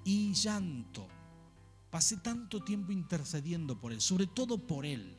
[0.04, 1.08] y llanto.
[1.90, 5.18] Pasé tanto tiempo intercediendo por él, sobre todo por él,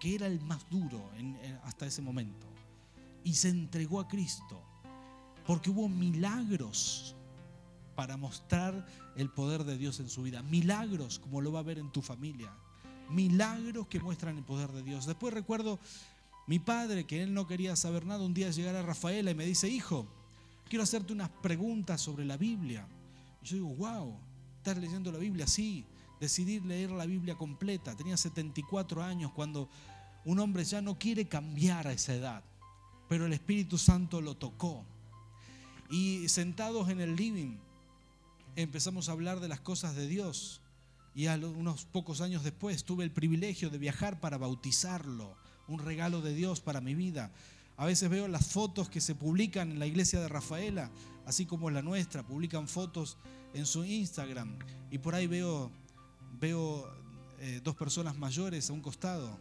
[0.00, 1.10] que era el más duro
[1.64, 2.46] hasta ese momento.
[3.24, 4.62] Y se entregó a Cristo,
[5.46, 7.14] porque hubo milagros
[7.94, 8.86] para mostrar
[9.16, 10.42] el poder de Dios en su vida.
[10.42, 12.52] Milagros como lo va a ver en tu familia.
[13.10, 15.06] Milagros que muestran el poder de Dios.
[15.06, 15.78] Después recuerdo
[16.46, 19.46] mi padre, que él no quería saber nada, un día llegar a Rafaela y me
[19.46, 20.06] dice, hijo,
[20.68, 22.86] quiero hacerte unas preguntas sobre la Biblia.
[23.42, 24.14] Y yo digo, wow,
[24.58, 25.46] ¿estás leyendo la Biblia?
[25.46, 25.86] Sí,
[26.20, 27.96] decidí leer la Biblia completa.
[27.96, 29.68] Tenía 74 años cuando
[30.24, 32.44] un hombre ya no quiere cambiar a esa edad,
[33.08, 34.84] pero el Espíritu Santo lo tocó.
[35.90, 37.58] Y sentados en el living,
[38.56, 40.60] empezamos a hablar de las cosas de Dios.
[41.14, 45.36] Y a unos pocos años después tuve el privilegio de viajar para bautizarlo,
[45.68, 47.30] un regalo de Dios para mi vida.
[47.76, 50.90] A veces veo las fotos que se publican en la iglesia de Rafaela,
[51.26, 53.16] así como la nuestra, publican fotos
[53.52, 54.58] en su Instagram
[54.90, 55.70] y por ahí veo,
[56.40, 56.88] veo
[57.40, 59.38] eh, dos personas mayores a un costado,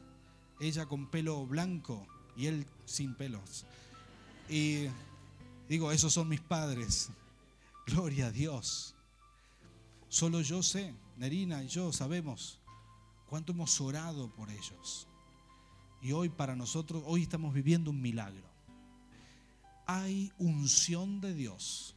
[0.60, 3.66] ella con pelo blanco y él sin pelos.
[4.50, 4.86] Y
[5.68, 7.10] digo, esos son mis padres.
[7.86, 8.96] Gloria a Dios.
[10.10, 12.60] Solo yo sé, Nerina y yo sabemos
[13.28, 15.08] cuánto hemos orado por ellos.
[16.02, 18.48] Y hoy para nosotros, hoy estamos viviendo un milagro.
[19.88, 21.96] Hay unción de Dios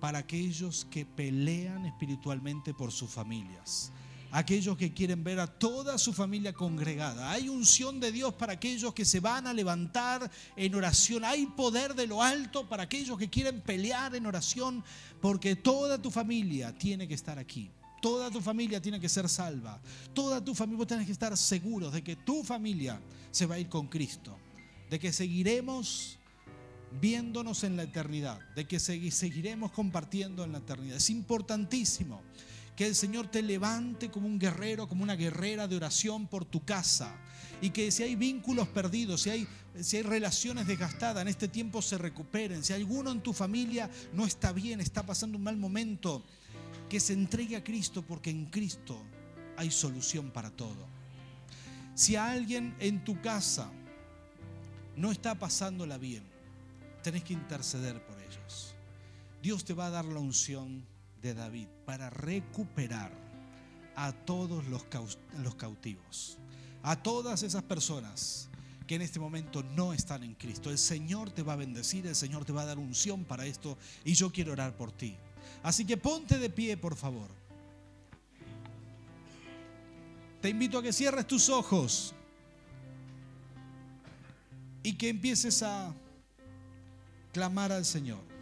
[0.00, 3.92] para aquellos que pelean espiritualmente por sus familias.
[4.32, 7.30] Aquellos que quieren ver a toda su familia congregada.
[7.30, 11.24] Hay unción de Dios para aquellos que se van a levantar en oración.
[11.24, 14.84] Hay poder de lo alto para aquellos que quieren pelear en oración
[15.20, 17.70] porque toda tu familia tiene que estar aquí.
[18.00, 19.80] Toda tu familia tiene que ser salva.
[20.12, 23.00] Toda tu familia, vos tenés que estar seguros de que tu familia
[23.30, 24.38] se va a ir con Cristo.
[24.90, 26.18] De que seguiremos
[27.00, 28.38] viéndonos en la eternidad.
[28.54, 30.98] De que seguiremos compartiendo en la eternidad.
[30.98, 32.22] Es importantísimo
[32.76, 36.64] que el Señor te levante como un guerrero, como una guerrera de oración por tu
[36.64, 37.16] casa.
[37.62, 39.48] Y que si hay vínculos perdidos, si hay,
[39.80, 42.62] si hay relaciones desgastadas, en este tiempo se recuperen.
[42.62, 46.22] Si alguno en tu familia no está bien, está pasando un mal momento,
[46.90, 49.02] que se entregue a Cristo porque en Cristo
[49.56, 50.86] hay solución para todo.
[51.94, 53.70] Si alguien en tu casa
[54.96, 56.24] no está pasándola bien,
[57.02, 58.74] tenés que interceder por ellos.
[59.42, 60.84] Dios te va a dar la unción
[61.34, 63.12] David para recuperar
[63.94, 64.84] a todos los,
[65.54, 66.38] cautivos,
[66.82, 68.48] a todas esas personas
[68.86, 70.70] que en este momento no están en Cristo.
[70.70, 73.76] El Señor te va a bendecir, el Señor te va a dar unción para esto
[74.04, 75.16] y yo quiero orar por ti.
[75.62, 77.28] Así que ponte de pie, por favor.
[80.40, 82.14] Te invito a que cierres tus ojos
[84.82, 85.92] y que empieces a
[87.32, 88.35] clamar al Señor.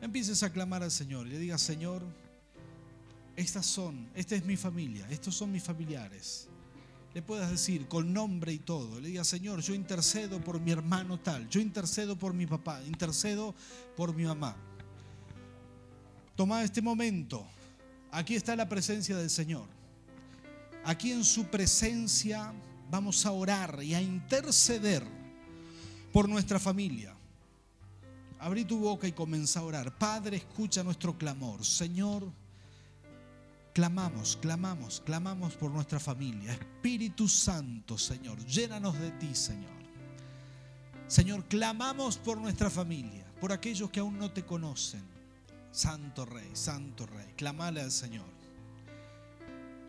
[0.00, 2.02] Empieces a clamar al Señor y le digas, Señor,
[3.34, 6.48] estas son, esta es mi familia, estos son mis familiares
[7.16, 11.18] le puedas decir con nombre y todo, le diga, Señor, yo intercedo por mi hermano
[11.18, 13.54] tal, yo intercedo por mi papá, intercedo
[13.96, 14.54] por mi mamá.
[16.34, 17.46] Toma este momento,
[18.10, 19.66] aquí está la presencia del Señor.
[20.84, 22.52] Aquí en su presencia
[22.90, 25.02] vamos a orar y a interceder
[26.12, 27.15] por nuestra familia.
[28.38, 29.96] Abrí tu boca y comienza a orar.
[29.96, 31.64] Padre, escucha nuestro clamor.
[31.64, 32.30] Señor,
[33.76, 36.54] Clamamos, clamamos, clamamos por nuestra familia.
[36.54, 39.76] Espíritu Santo, Señor, llénanos de ti, Señor.
[41.06, 45.04] Señor, clamamos por nuestra familia, por aquellos que aún no te conocen.
[45.72, 48.24] Santo Rey, Santo Rey, clamale al Señor.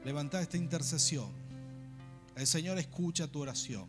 [0.04, 1.32] Levanta esta intercesión.
[2.36, 3.88] El Señor escucha tu oración.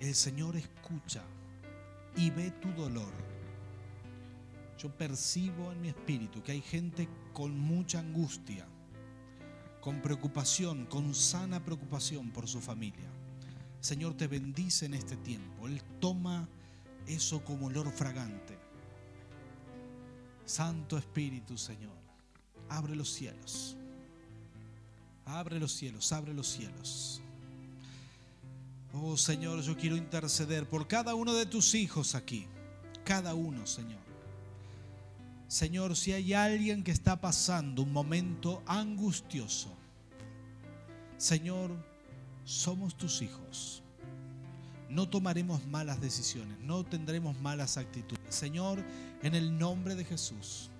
[0.00, 1.22] El Señor escucha
[2.16, 3.12] y ve tu dolor.
[4.78, 8.66] Yo percibo en mi espíritu que hay gente con mucha angustia,
[9.80, 13.08] con preocupación, con sana preocupación por su familia.
[13.80, 15.66] Señor te bendice en este tiempo.
[15.66, 16.48] Él toma
[17.06, 18.58] eso como olor fragante.
[20.44, 21.96] Santo Espíritu, Señor,
[22.68, 23.76] abre los cielos.
[25.24, 27.20] Abre los cielos, abre los cielos.
[28.92, 32.46] Oh Señor, yo quiero interceder por cada uno de tus hijos aquí.
[33.04, 34.00] Cada uno, Señor.
[35.48, 39.72] Señor, si hay alguien que está pasando un momento angustioso,
[41.18, 41.70] Señor,
[42.44, 43.82] somos tus hijos.
[44.88, 48.20] No tomaremos malas decisiones, no tendremos malas actitudes.
[48.28, 48.82] Señor,
[49.22, 50.70] en el nombre de Jesús.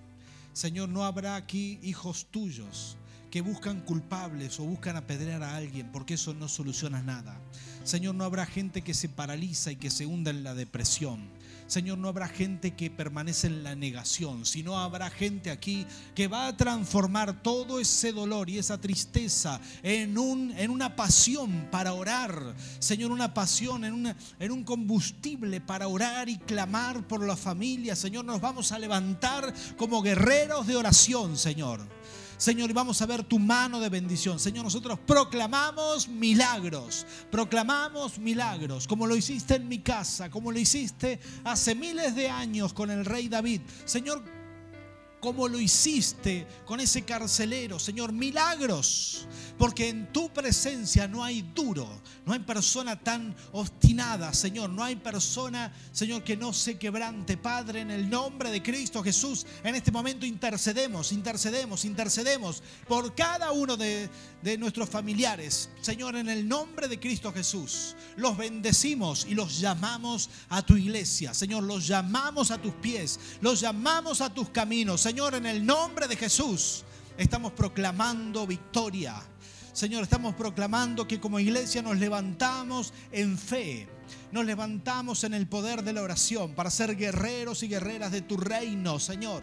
[0.53, 2.97] Señor, no habrá aquí hijos tuyos
[3.29, 7.39] que buscan culpables o buscan apedrear a alguien, porque eso no soluciona nada.
[7.87, 11.21] Señor, no habrá gente que se paraliza y que se hunda en la depresión.
[11.67, 16.47] Señor, no habrá gente que permanece en la negación, sino habrá gente aquí que va
[16.47, 22.55] a transformar todo ese dolor y esa tristeza en, un, en una pasión para orar.
[22.79, 27.95] Señor, una pasión, en, en un combustible para orar y clamar por la familia.
[27.95, 31.79] Señor, nos vamos a levantar como guerreros de oración, Señor.
[32.37, 34.39] Señor, vamos a ver tu mano de bendición.
[34.39, 41.19] Señor, nosotros proclamamos milagros, proclamamos milagros, como lo hiciste en mi casa, como lo hiciste
[41.43, 43.61] hace miles de años con el rey David.
[43.85, 44.23] Señor,
[45.27, 51.85] como lo hiciste con ese carcelero, Señor, milagros, porque en tu presencia no hay duro,
[52.25, 57.81] no hay persona tan obstinada, Señor, no hay persona, Señor, que no se quebrante, Padre,
[57.81, 63.75] en el nombre de Cristo Jesús, en este momento intercedemos, intercedemos, intercedemos por cada uno
[63.75, 64.09] de,
[64.41, 70.29] de nuestros familiares, Señor, en el nombre de Cristo Jesús, los bendecimos y los llamamos
[70.47, 75.16] a tu iglesia, Señor, los llamamos a tus pies, los llamamos a tus caminos, Señor,
[75.17, 76.83] en el nombre de Jesús
[77.17, 79.15] estamos proclamando victoria.
[79.73, 83.87] Señor, estamos proclamando que como iglesia nos levantamos en fe,
[84.31, 88.37] nos levantamos en el poder de la oración para ser guerreros y guerreras de tu
[88.37, 89.41] reino, Señor,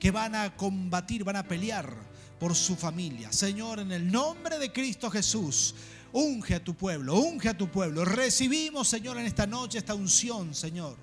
[0.00, 1.94] que van a combatir, van a pelear
[2.40, 3.32] por su familia.
[3.32, 5.76] Señor, en el nombre de Cristo Jesús,
[6.12, 8.04] unge a tu pueblo, unge a tu pueblo.
[8.04, 10.96] Recibimos, Señor, en esta noche esta unción, Señor.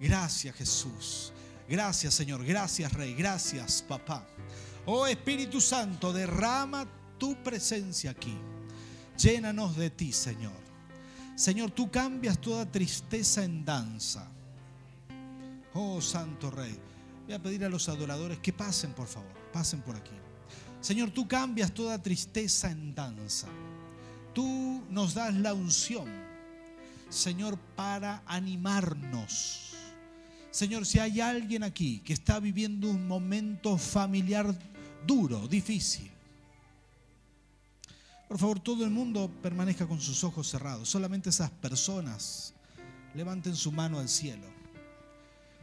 [0.00, 1.32] Gracias, Jesús.
[1.68, 4.26] Gracias Señor, gracias Rey, gracias Papá.
[4.86, 6.86] Oh Espíritu Santo, derrama
[7.18, 8.36] tu presencia aquí.
[9.16, 10.60] Llénanos de ti, Señor.
[11.36, 14.28] Señor, tú cambias toda tristeza en danza.
[15.74, 16.78] Oh Santo Rey,
[17.24, 20.16] voy a pedir a los adoradores que pasen, por favor, pasen por aquí.
[20.80, 23.46] Señor, tú cambias toda tristeza en danza.
[24.34, 26.08] Tú nos das la unción,
[27.08, 29.71] Señor, para animarnos
[30.52, 34.54] Señor, si hay alguien aquí que está viviendo un momento familiar
[35.06, 36.10] duro, difícil,
[38.28, 40.88] por favor, todo el mundo permanezca con sus ojos cerrados.
[40.88, 42.52] Solamente esas personas
[43.14, 44.46] levanten su mano al cielo.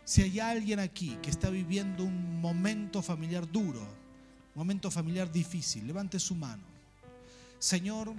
[0.05, 5.85] Si hay alguien aquí que está viviendo un momento familiar duro, un momento familiar difícil,
[5.85, 6.63] levante su mano.
[7.59, 8.13] Señor,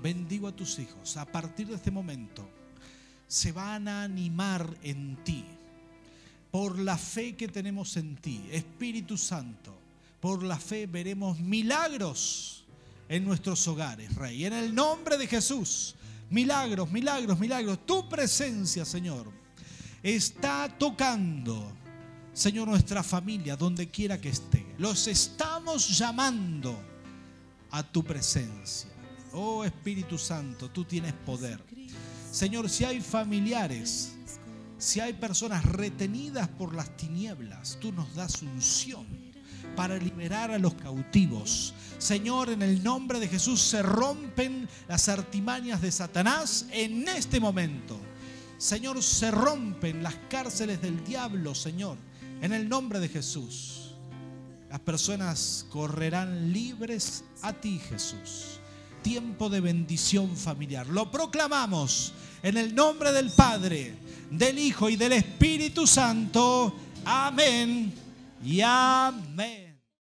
[0.00, 1.16] bendigo a tus hijos.
[1.16, 2.48] A partir de este momento
[3.26, 5.44] se van a animar en ti
[6.56, 9.78] por la fe que tenemos en ti, Espíritu Santo,
[10.18, 12.64] por la fe veremos milagros
[13.10, 14.46] en nuestros hogares, Rey.
[14.46, 15.96] En el nombre de Jesús,
[16.30, 17.84] milagros, milagros, milagros.
[17.84, 19.30] Tu presencia, Señor,
[20.02, 21.74] está tocando,
[22.32, 24.64] Señor, nuestra familia, donde quiera que esté.
[24.78, 26.74] Los estamos llamando
[27.70, 28.88] a tu presencia.
[29.34, 31.62] Oh Espíritu Santo, tú tienes poder.
[32.32, 34.15] Señor, si hay familiares,
[34.78, 39.06] si hay personas retenidas por las tinieblas, tú nos das unción
[39.74, 41.74] para liberar a los cautivos.
[41.98, 47.98] Señor, en el nombre de Jesús se rompen las artimañas de Satanás en este momento.
[48.58, 51.96] Señor, se rompen las cárceles del diablo, Señor,
[52.40, 53.94] en el nombre de Jesús.
[54.70, 58.60] Las personas correrán libres a ti, Jesús.
[59.02, 60.86] Tiempo de bendición familiar.
[60.86, 62.12] Lo proclamamos
[62.42, 66.74] en el nombre del Padre del Hijo y del Espíritu Santo.
[67.04, 67.92] Amén
[68.44, 69.65] y amén.